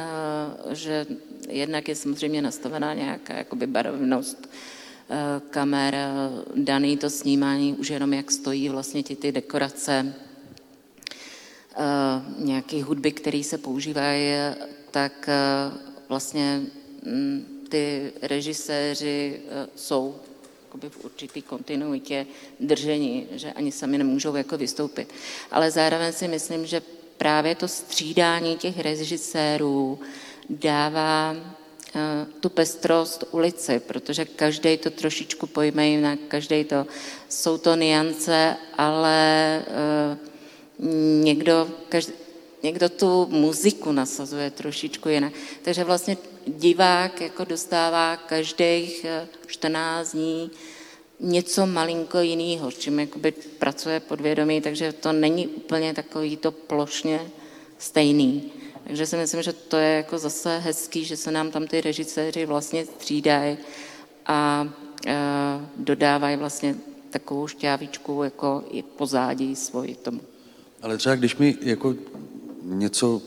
že 0.72 1.06
jednak 1.50 1.88
je 1.88 1.96
samozřejmě 1.96 2.42
nastavená 2.42 2.94
nějaká 2.94 3.34
jakoby 3.34 3.68
barevnost 3.68 4.50
kamer, 5.50 5.96
daný 6.56 6.98
to 6.98 7.10
snímání 7.10 7.74
už 7.74 7.90
jenom 7.90 8.14
jak 8.14 8.32
stojí 8.32 8.70
vlastně 8.70 9.04
ty, 9.04 9.16
ty 9.16 9.32
dekorace, 9.32 10.14
nějaké 12.38 12.84
hudby, 12.84 13.12
které 13.12 13.44
se 13.44 13.58
používají, 13.58 14.34
tak 14.92 15.30
vlastně 16.10 16.62
mm, 17.04 17.66
ty 17.70 18.14
režiséři 18.22 19.42
jsou 19.76 20.16
v 20.90 21.06
určitý 21.06 21.42
kontinuitě 21.42 22.28
držení, 22.60 23.28
že 23.32 23.54
ani 23.54 23.72
sami 23.72 23.98
nemůžou 23.98 24.36
jako 24.36 24.58
vystoupit. 24.58 25.14
Ale 25.52 25.72
zároveň 25.72 26.14
si 26.14 26.28
myslím, 26.28 26.66
že 26.66 26.82
právě 27.18 27.56
to 27.56 27.68
střídání 27.68 28.58
těch 28.58 28.80
režisérů 28.80 30.00
dává 30.50 31.36
eh, 31.36 31.67
tu 32.40 32.50
pestrost 32.50 33.24
ulici, 33.32 33.80
protože 33.80 34.26
každý 34.26 34.78
to 34.78 34.90
trošičku 34.90 35.48
pojme 35.48 35.88
jinak, 35.88 36.20
každý 36.28 36.64
to, 36.64 36.86
jsou 37.30 37.58
to 37.58 37.76
niance, 37.76 38.58
ale 38.78 39.18
eh, 39.68 40.18
někdo, 41.24 41.70
každý, 41.90 42.14
někdo 42.64 42.90
tu 42.90 43.28
muziku 43.30 43.92
nasazuje 43.92 44.52
trošičku 44.52 45.10
jinak. 45.10 45.34
Takže 45.62 45.84
vlastně 45.84 46.18
divák 46.48 47.22
jako 47.22 47.44
dostává 47.44 48.18
každých 48.18 49.06
14 49.48 50.14
eh, 50.14 50.18
dní 50.18 50.52
něco 51.20 51.66
malinko 51.66 52.20
jiného, 52.20 52.72
s 52.72 52.78
čím 52.78 53.00
jakoby 53.00 53.32
pracuje 53.32 54.00
podvědomí, 54.00 54.62
takže 54.62 54.94
to 54.94 55.12
není 55.12 55.48
úplně 55.48 55.94
takový 55.94 56.38
to 56.38 56.52
plošně 56.52 57.32
stejný. 57.78 58.52
Takže 58.88 59.06
si 59.06 59.18
myslím, 59.18 59.42
že 59.42 59.54
to 59.54 59.78
je 59.78 59.90
jako 59.98 60.18
zase 60.18 60.58
hezký, 60.58 61.06
že 61.06 61.18
se 61.18 61.32
nám 61.32 61.52
tam 61.52 61.68
ty 61.68 61.82
režiséři 61.82 62.46
vlastně 62.46 62.86
střídají 62.86 63.58
a 64.26 64.70
e, 65.08 65.16
dodávají 65.78 66.38
vlastně 66.38 66.76
takovou 67.10 67.48
šťávičku 67.48 68.24
jako 68.24 68.64
i 68.72 68.84
pozádí 68.84 69.56
svoji 69.56 69.96
tomu. 69.96 70.22
Ale 70.82 70.98
třeba 70.98 71.16
když 71.16 71.38
my 71.38 71.58
jako 71.62 71.96
něco 72.64 73.22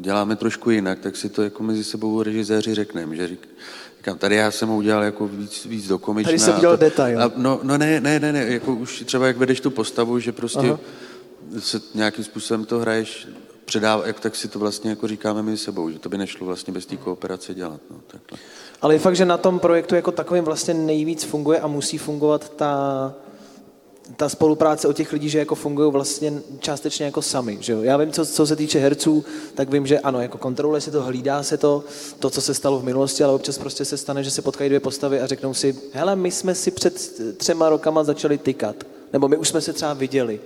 děláme 0.00 0.36
trošku 0.36 0.70
jinak, 0.70 0.98
tak 0.98 1.16
si 1.16 1.28
to 1.28 1.42
jako 1.42 1.62
mezi 1.62 1.84
sebou 1.84 2.22
režiséři 2.22 2.74
řekneme, 2.74 3.16
že 3.16 3.28
řík, 3.28 3.48
říkám, 3.96 4.18
tady 4.18 4.36
já 4.36 4.50
jsem 4.50 4.68
ho 4.68 4.76
udělal 4.76 5.02
jako 5.02 5.28
víc, 5.28 5.66
víc 5.66 5.88
do 5.88 5.98
komična. 5.98 6.28
Tady 6.28 6.38
jsem 6.38 6.56
udělal 6.56 6.76
detail. 6.76 7.22
A, 7.22 7.32
no, 7.36 7.60
no 7.62 7.78
ne, 7.78 8.00
ne, 8.00 8.20
ne, 8.20 8.32
ne, 8.32 8.44
jako 8.44 8.74
už 8.74 9.04
třeba 9.06 9.26
jak 9.26 9.36
vedeš 9.36 9.60
tu 9.60 9.70
postavu, 9.70 10.18
že 10.18 10.32
prostě 10.32 10.58
Aha. 10.58 10.78
se 11.58 11.80
nějakým 11.94 12.24
způsobem 12.24 12.64
to 12.64 12.78
hraješ, 12.78 13.28
předáv, 13.66 14.06
jak 14.06 14.20
tak 14.20 14.36
si 14.36 14.48
to 14.48 14.58
vlastně 14.58 14.90
jako 14.90 15.08
říkáme 15.08 15.42
my 15.42 15.56
sebou, 15.56 15.90
že 15.90 15.98
to 15.98 16.08
by 16.08 16.18
nešlo 16.18 16.46
vlastně 16.46 16.72
bez 16.72 16.86
té 16.86 16.96
kooperace 16.96 17.54
dělat. 17.54 17.80
No. 17.90 17.96
Ale 18.82 18.94
je 18.94 18.98
fakt, 18.98 19.16
že 19.16 19.24
na 19.24 19.36
tom 19.38 19.58
projektu 19.58 19.94
jako 19.94 20.12
takovým 20.12 20.44
vlastně 20.44 20.74
nejvíc 20.74 21.24
funguje 21.24 21.60
a 21.60 21.66
musí 21.66 21.98
fungovat 21.98 22.48
ta 22.56 23.14
ta 24.16 24.28
spolupráce 24.28 24.88
o 24.88 24.92
těch 24.92 25.12
lidí, 25.12 25.28
že 25.28 25.38
jako 25.38 25.54
fungují 25.54 25.92
vlastně 25.92 26.32
částečně 26.58 27.04
jako 27.04 27.22
sami. 27.22 27.58
Že 27.60 27.72
jo? 27.72 27.82
Já 27.82 27.96
vím, 27.96 28.12
co, 28.12 28.26
co 28.26 28.46
se 28.46 28.56
týče 28.56 28.78
herců, 28.78 29.24
tak 29.54 29.70
vím, 29.70 29.86
že 29.86 29.98
ano, 29.98 30.20
jako 30.20 30.38
kontroluje 30.38 30.80
se 30.80 30.90
to, 30.90 31.02
hlídá 31.02 31.42
se 31.42 31.56
to, 31.56 31.84
to, 32.18 32.30
co 32.30 32.40
se 32.40 32.54
stalo 32.54 32.78
v 32.78 32.84
minulosti, 32.84 33.24
ale 33.24 33.32
občas 33.32 33.58
prostě 33.58 33.84
se 33.84 33.96
stane, 33.96 34.22
že 34.22 34.30
se 34.30 34.42
potkají 34.42 34.70
dvě 34.70 34.80
postavy 34.80 35.20
a 35.20 35.26
řeknou 35.26 35.54
si, 35.54 35.78
hele, 35.92 36.16
my 36.16 36.30
jsme 36.30 36.54
si 36.54 36.70
před 36.70 37.20
třema 37.36 37.68
rokama 37.68 38.04
začali 38.04 38.38
tykat, 38.38 38.76
nebo 39.12 39.28
my 39.28 39.36
už 39.36 39.48
jsme 39.48 39.60
se 39.60 39.72
třeba 39.72 39.94
viděli. 39.94 40.40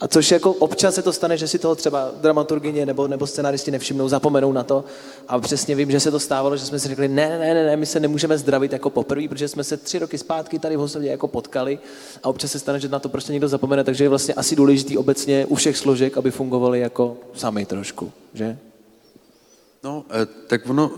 A 0.00 0.08
což 0.08 0.30
jako 0.30 0.52
občas 0.52 0.94
se 0.94 1.02
to 1.02 1.12
stane, 1.12 1.36
že 1.36 1.48
si 1.48 1.58
toho 1.58 1.74
třeba 1.74 2.10
dramaturgině 2.20 2.86
nebo, 2.86 3.08
nebo 3.08 3.26
scenaristi 3.26 3.70
nevšimnou, 3.70 4.08
zapomenou 4.08 4.52
na 4.52 4.62
to. 4.62 4.84
A 5.28 5.40
přesně 5.40 5.74
vím, 5.74 5.90
že 5.90 6.00
se 6.00 6.10
to 6.10 6.20
stávalo, 6.20 6.56
že 6.56 6.66
jsme 6.66 6.78
si 6.78 6.88
řekli, 6.88 7.08
ne, 7.08 7.38
ne, 7.38 7.54
ne, 7.54 7.64
ne, 7.64 7.76
my 7.76 7.86
se 7.86 8.00
nemůžeme 8.00 8.38
zdravit 8.38 8.72
jako 8.72 8.90
poprvé, 8.90 9.28
protože 9.28 9.48
jsme 9.48 9.64
se 9.64 9.76
tři 9.76 9.98
roky 9.98 10.18
zpátky 10.18 10.58
tady 10.58 10.76
v 10.76 10.78
Hosově 10.78 11.10
jako 11.10 11.28
potkali 11.28 11.78
a 12.22 12.28
občas 12.28 12.52
se 12.52 12.58
stane, 12.58 12.80
že 12.80 12.88
na 12.88 12.98
to 12.98 13.08
prostě 13.08 13.32
někdo 13.32 13.48
zapomene, 13.48 13.84
takže 13.84 14.04
je 14.04 14.08
vlastně 14.08 14.34
asi 14.34 14.56
důležitý 14.56 14.98
obecně 14.98 15.46
u 15.46 15.54
všech 15.54 15.76
složek, 15.76 16.16
aby 16.16 16.30
fungovali 16.30 16.80
jako 16.80 17.16
sami 17.34 17.66
trošku, 17.66 18.12
že? 18.34 18.58
No, 19.82 20.04
eh, 20.10 20.26
tak 20.46 20.68
ono, 20.68 20.90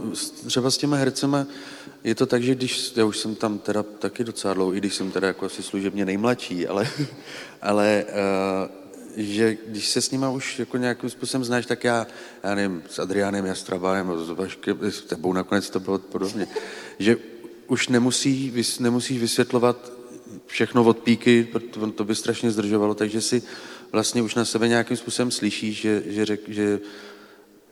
třeba 0.47 0.71
s 0.71 0.77
těma 0.77 0.97
hercema, 0.97 1.47
je 2.05 2.15
to 2.15 2.27
tak, 2.27 2.43
že 2.43 2.55
když, 2.55 2.93
já 2.97 3.05
už 3.05 3.19
jsem 3.19 3.35
tam 3.35 3.59
teda 3.59 3.83
taky 3.83 4.25
docela 4.25 4.55
dlouho, 4.55 4.75
i 4.75 4.79
když 4.79 4.95
jsem 4.95 5.11
teda 5.11 5.27
jako 5.27 5.47
asi 5.47 5.63
služebně 5.63 6.05
nejmladší, 6.05 6.67
ale, 6.67 6.89
ale 7.63 8.05
uh, 8.09 8.82
že 9.17 9.57
když 9.67 9.89
se 9.89 10.01
s 10.01 10.11
nima 10.11 10.31
už 10.31 10.59
jako 10.59 10.77
nějakým 10.77 11.11
způsobem 11.11 11.45
znáš, 11.45 11.67
tak 11.67 11.85
já, 11.85 12.07
já 12.45 12.55
nevím, 12.55 12.83
s 12.91 12.99
Adriánem 12.99 13.47
Jastrabájem, 13.47 14.13
s 14.25 14.31
Vaškem, 14.31 14.79
s 14.83 15.01
tebou 15.01 15.33
nakonec 15.33 15.71
to 15.71 15.81
bylo 15.81 15.99
podobně, 15.99 16.49
že 16.99 17.17
už 17.67 17.89
nemusí, 17.89 18.53
nemusíš 18.81 19.21
vysvětlovat 19.21 19.93
všechno 20.47 20.85
od 20.85 20.99
píky, 20.99 21.49
protože 21.53 21.93
to 21.93 22.05
by 22.05 22.15
strašně 22.15 22.51
zdržovalo, 22.51 22.95
takže 22.95 23.21
si 23.21 23.43
vlastně 23.93 24.23
už 24.23 24.35
na 24.35 24.45
sebe 24.45 24.69
nějakým 24.69 24.97
způsobem 24.97 25.31
slyšíš, 25.31 25.81
že, 25.81 26.03
že, 26.07 26.25
řek, 26.25 26.41
že, 26.49 26.81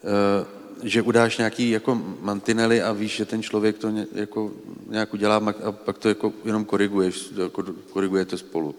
uh, 0.03 0.89
že 0.89 1.03
udáš 1.03 1.39
nějaký 1.39 1.71
jako 1.71 2.03
mantinely 2.21 2.83
a 2.83 2.93
víš, 2.93 3.17
že 3.17 3.25
ten 3.25 3.43
člověk 3.43 3.79
to 3.79 3.91
ně, 3.91 4.07
jako 4.13 4.53
nějak 4.89 5.15
udělá 5.15 5.37
a 5.65 5.73
pak 5.73 5.99
to 5.99 6.09
jako 6.09 6.33
jenom 6.45 6.65
koriguješ, 6.65 7.25
jako 7.43 7.65
korigujete 7.91 8.39
spolu. 8.39 8.75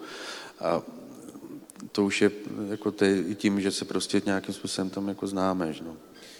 A 0.60 0.82
to 1.92 2.04
už 2.04 2.22
je 2.22 2.30
jako 2.70 2.92
ty, 2.92 3.24
tím, 3.34 3.60
že 3.60 3.70
se 3.70 3.84
prostě 3.84 4.22
nějakým 4.26 4.54
způsobem 4.54 4.90
tam 4.90 5.08
jako 5.08 5.26
známe. 5.26 5.72
Že 5.72 5.84
no. 5.84 5.96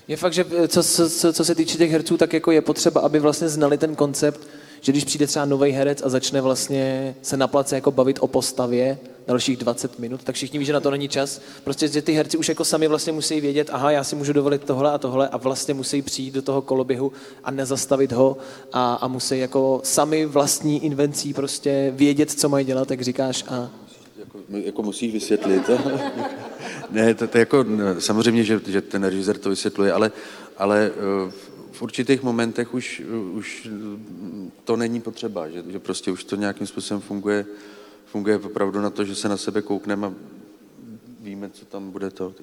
Je 0.08 0.16
fakt, 0.16 0.32
že 0.32 0.44
eh, 0.56 0.68
co, 0.68 0.82
co, 0.82 1.32
co 1.32 1.44
se 1.44 1.54
týče 1.54 1.78
těch 1.78 1.90
herců, 1.90 2.16
tak 2.16 2.32
jako 2.32 2.50
je 2.50 2.62
potřeba, 2.62 3.00
aby 3.00 3.18
vlastně 3.18 3.48
znali 3.48 3.78
ten 3.78 3.94
koncept, 3.94 4.40
že 4.80 4.92
když 4.92 5.04
přijde 5.04 5.26
třeba 5.26 5.44
nový 5.44 5.70
herec 5.70 6.02
a 6.02 6.08
začne 6.08 6.40
vlastně 6.40 7.14
se 7.22 7.36
na 7.36 7.46
place 7.46 7.74
jako 7.74 7.90
bavit 7.90 8.18
o 8.20 8.26
postavě 8.26 8.98
dalších 9.26 9.56
20 9.56 9.98
minut, 9.98 10.24
tak 10.24 10.34
všichni 10.34 10.58
ví, 10.58 10.64
že 10.64 10.72
na 10.72 10.80
to 10.80 10.90
není 10.90 11.08
čas. 11.08 11.40
Prostě, 11.64 11.88
že 11.88 12.02
ty 12.02 12.12
herci 12.12 12.36
už 12.36 12.48
jako 12.48 12.64
sami 12.64 12.88
vlastně 12.88 13.12
musí 13.12 13.40
vědět, 13.40 13.70
aha, 13.72 13.90
já 13.90 14.04
si 14.04 14.16
můžu 14.16 14.32
dovolit 14.32 14.64
tohle 14.64 14.90
a 14.90 14.98
tohle 14.98 15.28
a 15.28 15.36
vlastně 15.36 15.74
musí 15.74 16.02
přijít 16.02 16.34
do 16.34 16.42
toho 16.42 16.62
koloběhu 16.62 17.12
a 17.44 17.50
nezastavit 17.50 18.12
ho 18.12 18.36
a, 18.72 18.94
a 18.94 19.08
musí 19.08 19.38
jako 19.38 19.80
sami 19.84 20.26
vlastní 20.26 20.84
invencí 20.84 21.34
prostě 21.34 21.92
vědět, 21.94 22.30
co 22.30 22.48
mají 22.48 22.66
dělat, 22.66 22.90
jak 22.90 23.00
říkáš, 23.00 23.44
a 23.48 23.70
jako 24.48 24.82
musíš 24.82 25.12
vysvětlit. 25.12 25.70
ne, 26.90 27.14
to, 27.14 27.26
to 27.26 27.38
jako, 27.38 27.64
samozřejmě, 27.98 28.44
že, 28.44 28.60
že 28.66 28.80
ten 28.80 29.04
režisér 29.04 29.38
to 29.38 29.50
vysvětluje, 29.50 29.92
ale, 29.92 30.12
ale 30.58 30.90
eh, 30.94 31.32
v 31.72 31.82
určitých 31.82 32.22
momentech 32.22 32.74
už, 32.74 33.02
už 33.32 33.68
to 34.64 34.76
není 34.76 35.00
potřeba, 35.00 35.48
že, 35.48 35.64
že 35.68 35.78
prostě 35.78 36.10
už 36.10 36.24
to 36.24 36.36
nějakým 36.36 36.66
způsobem 36.66 37.00
funguje, 37.00 37.46
funguje 38.06 38.38
opravdu 38.38 38.80
na 38.80 38.90
to, 38.90 39.04
že 39.04 39.14
se 39.14 39.28
na 39.28 39.36
sebe 39.36 39.62
koukneme 39.62 40.06
a 40.06 40.14
víme, 41.20 41.50
co 41.50 41.64
tam 41.64 41.90
bude 41.90 42.10
to. 42.10 42.34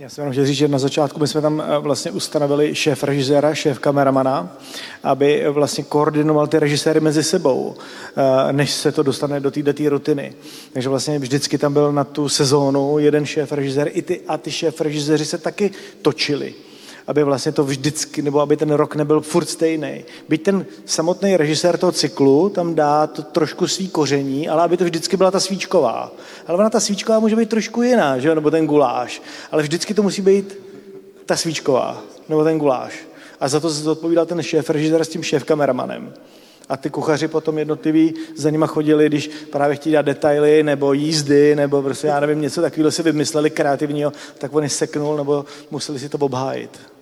Já 0.00 0.08
jsem 0.08 0.22
jenom 0.22 0.32
chtěl 0.32 0.46
říct, 0.46 0.56
že 0.56 0.68
na 0.68 0.78
začátku 0.78 1.20
my 1.20 1.28
jsme 1.28 1.40
tam 1.40 1.62
eh, 1.66 1.78
vlastně 1.78 2.10
ustanovili 2.10 2.74
šéf 2.74 3.02
režiséra, 3.02 3.54
šéf 3.54 3.78
kameramana, 3.78 4.56
aby 5.02 5.44
vlastně 5.48 5.84
koordinoval 5.84 6.46
ty 6.46 6.58
režiséry 6.58 7.00
mezi 7.00 7.22
sebou, 7.22 7.74
eh, 8.16 8.52
než 8.52 8.70
se 8.70 8.92
to 8.92 9.02
dostane 9.02 9.40
do 9.40 9.50
této 9.50 9.88
rutiny. 9.88 10.34
Takže 10.72 10.88
vlastně 10.88 11.18
vždycky 11.18 11.58
tam 11.58 11.72
byl 11.72 11.92
na 11.92 12.04
tu 12.04 12.28
sezónu 12.28 12.98
jeden 12.98 13.26
šéf 13.26 13.52
režisér 13.52 13.90
i 13.92 14.02
ty, 14.02 14.20
a 14.28 14.38
ty 14.38 14.50
šéf 14.50 14.80
režiséři 14.80 15.24
se 15.24 15.38
taky 15.38 15.70
točili 16.02 16.54
aby 17.08 17.24
vlastně 17.24 17.52
to 17.52 17.64
vždycky, 17.64 18.22
nebo 18.22 18.40
aby 18.40 18.56
ten 18.56 18.70
rok 18.70 18.94
nebyl 18.94 19.20
furt 19.20 19.48
stejný. 19.48 20.04
Byť 20.28 20.42
ten 20.42 20.66
samotný 20.84 21.36
režisér 21.36 21.78
toho 21.78 21.92
cyklu 21.92 22.48
tam 22.48 22.74
dá 22.74 23.06
to 23.06 23.22
trošku 23.22 23.66
svý 23.68 23.88
koření, 23.88 24.48
ale 24.48 24.62
aby 24.62 24.76
to 24.76 24.84
vždycky 24.84 25.16
byla 25.16 25.30
ta 25.30 25.40
svíčková. 25.40 26.12
Ale 26.46 26.58
ona 26.58 26.70
ta 26.70 26.80
svíčková 26.80 27.18
může 27.18 27.36
být 27.36 27.48
trošku 27.48 27.82
jiná, 27.82 28.18
že 28.18 28.34
nebo 28.34 28.50
ten 28.50 28.66
guláš. 28.66 29.22
Ale 29.52 29.62
vždycky 29.62 29.94
to 29.94 30.02
musí 30.02 30.22
být 30.22 30.58
ta 31.26 31.36
svíčková, 31.36 32.02
nebo 32.28 32.44
ten 32.44 32.58
guláš. 32.58 32.94
A 33.40 33.48
za 33.48 33.60
to 33.60 33.70
se 33.70 33.90
odpovídal 33.90 34.26
ten 34.26 34.42
šéf 34.42 34.70
režisér 34.70 35.04
s 35.04 35.08
tím 35.08 35.22
šéf 35.22 35.44
kameramanem. 35.44 36.14
A 36.68 36.76
ty 36.76 36.90
kuchaři 36.90 37.28
potom 37.28 37.58
jednotliví 37.58 38.14
za 38.36 38.50
nima 38.50 38.66
chodili, 38.66 39.06
když 39.06 39.30
právě 39.52 39.76
chtěli 39.76 39.92
dát 39.92 40.02
detaily 40.02 40.62
nebo 40.62 40.92
jízdy, 40.92 41.56
nebo 41.56 41.82
prostě 41.82 42.06
já 42.06 42.20
nevím, 42.20 42.40
něco 42.40 42.60
takového 42.60 42.90
si 42.90 43.02
vymysleli 43.02 43.50
kreativního, 43.50 44.12
tak 44.38 44.54
oni 44.54 44.68
seknul 44.68 45.16
nebo 45.16 45.44
museli 45.70 45.98
si 45.98 46.08
to 46.08 46.18
obhájit. 46.18 46.97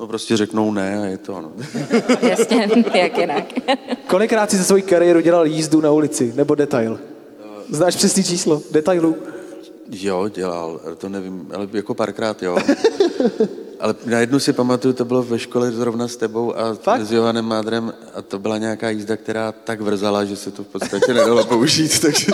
No 0.00 0.06
prostě 0.06 0.36
řeknou 0.36 0.72
ne 0.72 1.02
a 1.02 1.04
je 1.04 1.18
to 1.18 1.36
ano. 1.36 1.52
Jasně, 2.22 2.68
jak 2.94 3.18
jinak. 3.18 3.44
Kolikrát 4.06 4.50
jsi 4.50 4.56
za 4.56 4.64
svoji 4.64 4.82
kariéru 4.82 5.20
dělal 5.20 5.46
jízdu 5.46 5.80
na 5.80 5.90
ulici 5.90 6.32
nebo 6.36 6.54
detail? 6.54 6.98
Znáš 7.70 7.96
přesný 7.96 8.24
číslo 8.24 8.62
detailů? 8.70 9.16
Jo, 9.90 10.28
dělal, 10.28 10.80
to 10.98 11.08
nevím, 11.08 11.48
ale 11.54 11.68
jako 11.72 11.94
párkrát, 11.94 12.42
jo. 12.42 12.58
ale 13.80 13.94
na 14.06 14.18
jednu 14.18 14.40
si 14.40 14.52
pamatuju, 14.52 14.94
to 14.94 15.04
bylo 15.04 15.22
ve 15.22 15.38
škole 15.38 15.72
zrovna 15.72 16.08
s 16.08 16.16
tebou 16.16 16.56
a 16.58 16.74
Fakt? 16.74 17.06
s 17.06 17.12
Johanem 17.12 17.44
Mádrem 17.44 17.92
a 18.14 18.22
to 18.22 18.38
byla 18.38 18.58
nějaká 18.58 18.90
jízda, 18.90 19.16
která 19.16 19.52
tak 19.52 19.80
vrzala, 19.80 20.24
že 20.24 20.36
se 20.36 20.50
to 20.50 20.64
v 20.64 20.66
podstatě 20.66 21.14
nedalo 21.14 21.44
použít, 21.44 22.00
takže 22.00 22.26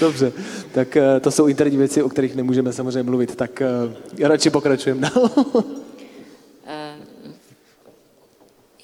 Dobře, 0.00 0.32
tak 0.72 0.96
eh, 0.96 1.20
to 1.20 1.30
jsou 1.30 1.46
interní 1.46 1.76
věci, 1.76 2.02
o 2.02 2.08
kterých 2.08 2.36
nemůžeme 2.36 2.72
samozřejmě 2.72 3.02
mluvit, 3.02 3.36
tak 3.36 3.62
eh, 3.62 4.28
radši 4.28 4.50
pokračujeme 4.50 5.00
dál. 5.00 5.30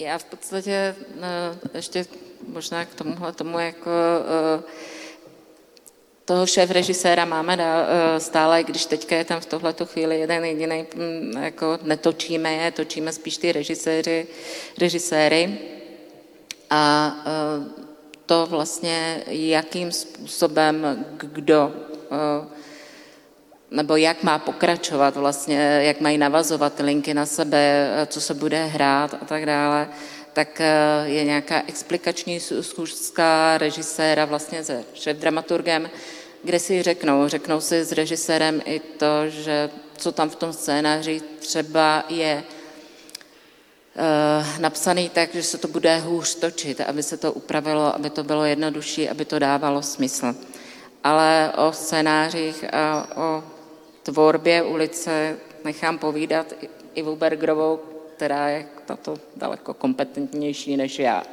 Já 0.01 0.17
v 0.17 0.23
podstatě 0.23 0.95
eh, 1.21 1.57
ještě 1.73 2.05
možná 2.47 2.85
k 2.85 2.95
tomuhle 2.95 3.31
tomu 3.33 3.59
jako 3.59 3.89
eh, 4.59 4.63
toho 6.25 6.47
šéf 6.47 6.71
režiséra 6.71 7.25
máme 7.25 7.57
eh, 7.59 8.19
stále, 8.19 8.63
když 8.63 8.85
teďka 8.85 9.15
je 9.15 9.25
tam 9.25 9.41
v 9.41 9.45
tohleto 9.45 9.85
chvíli 9.85 10.19
jeden 10.19 10.45
jediný, 10.45 10.85
mm, 10.95 11.43
jako 11.43 11.79
netočíme 11.81 12.53
je, 12.53 12.71
točíme 12.71 13.11
spíš 13.11 13.37
ty 13.37 13.51
režiséři, 13.51 14.27
režiséry. 14.77 15.59
A 16.69 17.15
to 18.25 18.45
vlastně, 18.49 19.23
jakým 19.27 19.91
způsobem 19.91 21.05
kdo 21.17 21.73
nebo 23.71 23.95
jak 23.95 24.23
má 24.23 24.39
pokračovat 24.39 25.15
vlastně, 25.15 25.79
jak 25.83 26.01
mají 26.01 26.17
navazovat 26.17 26.79
linky 26.79 27.13
na 27.13 27.25
sebe, 27.25 27.89
co 28.07 28.21
se 28.21 28.33
bude 28.33 28.65
hrát 28.65 29.13
a 29.21 29.25
tak 29.25 29.45
dále, 29.45 29.89
tak 30.33 30.61
eh, 30.61 31.03
je 31.05 31.23
nějaká 31.23 31.63
explikační 31.67 32.39
schůzka 32.39 33.57
režiséra 33.57 34.25
vlastně 34.25 34.63
se 34.63 34.83
šéf-dramaturgem, 34.93 35.89
kde 36.43 36.59
si 36.59 36.83
řeknou, 36.83 37.27
řeknou 37.27 37.61
si 37.61 37.85
s 37.85 37.91
režisérem 37.91 38.61
i 38.65 38.79
to, 38.79 39.29
že 39.29 39.69
co 39.97 40.11
tam 40.11 40.29
v 40.29 40.35
tom 40.35 40.53
scénáři 40.53 41.21
třeba 41.39 42.05
je 42.09 42.43
eh, 43.95 44.59
napsaný 44.59 45.09
tak, 45.09 45.33
že 45.33 45.43
se 45.43 45.57
to 45.57 45.67
bude 45.67 45.97
hůř 45.97 46.35
točit, 46.35 46.81
aby 46.81 47.03
se 47.03 47.17
to 47.17 47.33
upravilo, 47.33 47.95
aby 47.95 48.09
to 48.09 48.23
bylo 48.23 48.45
jednodušší, 48.45 49.09
aby 49.09 49.25
to 49.25 49.39
dávalo 49.39 49.81
smysl. 49.81 50.35
Ale 51.03 51.51
o 51.57 51.71
scénářích 51.71 52.73
a 52.73 53.07
o 53.15 53.43
tvorbě 54.03 54.63
ulice 54.63 55.37
nechám 55.63 55.97
povídat 55.97 56.53
i- 56.61 56.69
Ivu 56.93 57.15
Bergerovou, 57.15 57.79
která 58.15 58.49
je 58.49 58.65
na 58.89 58.95
to 58.95 59.15
daleko 59.35 59.73
kompetentnější 59.73 60.77
než 60.77 60.99
já. 60.99 61.23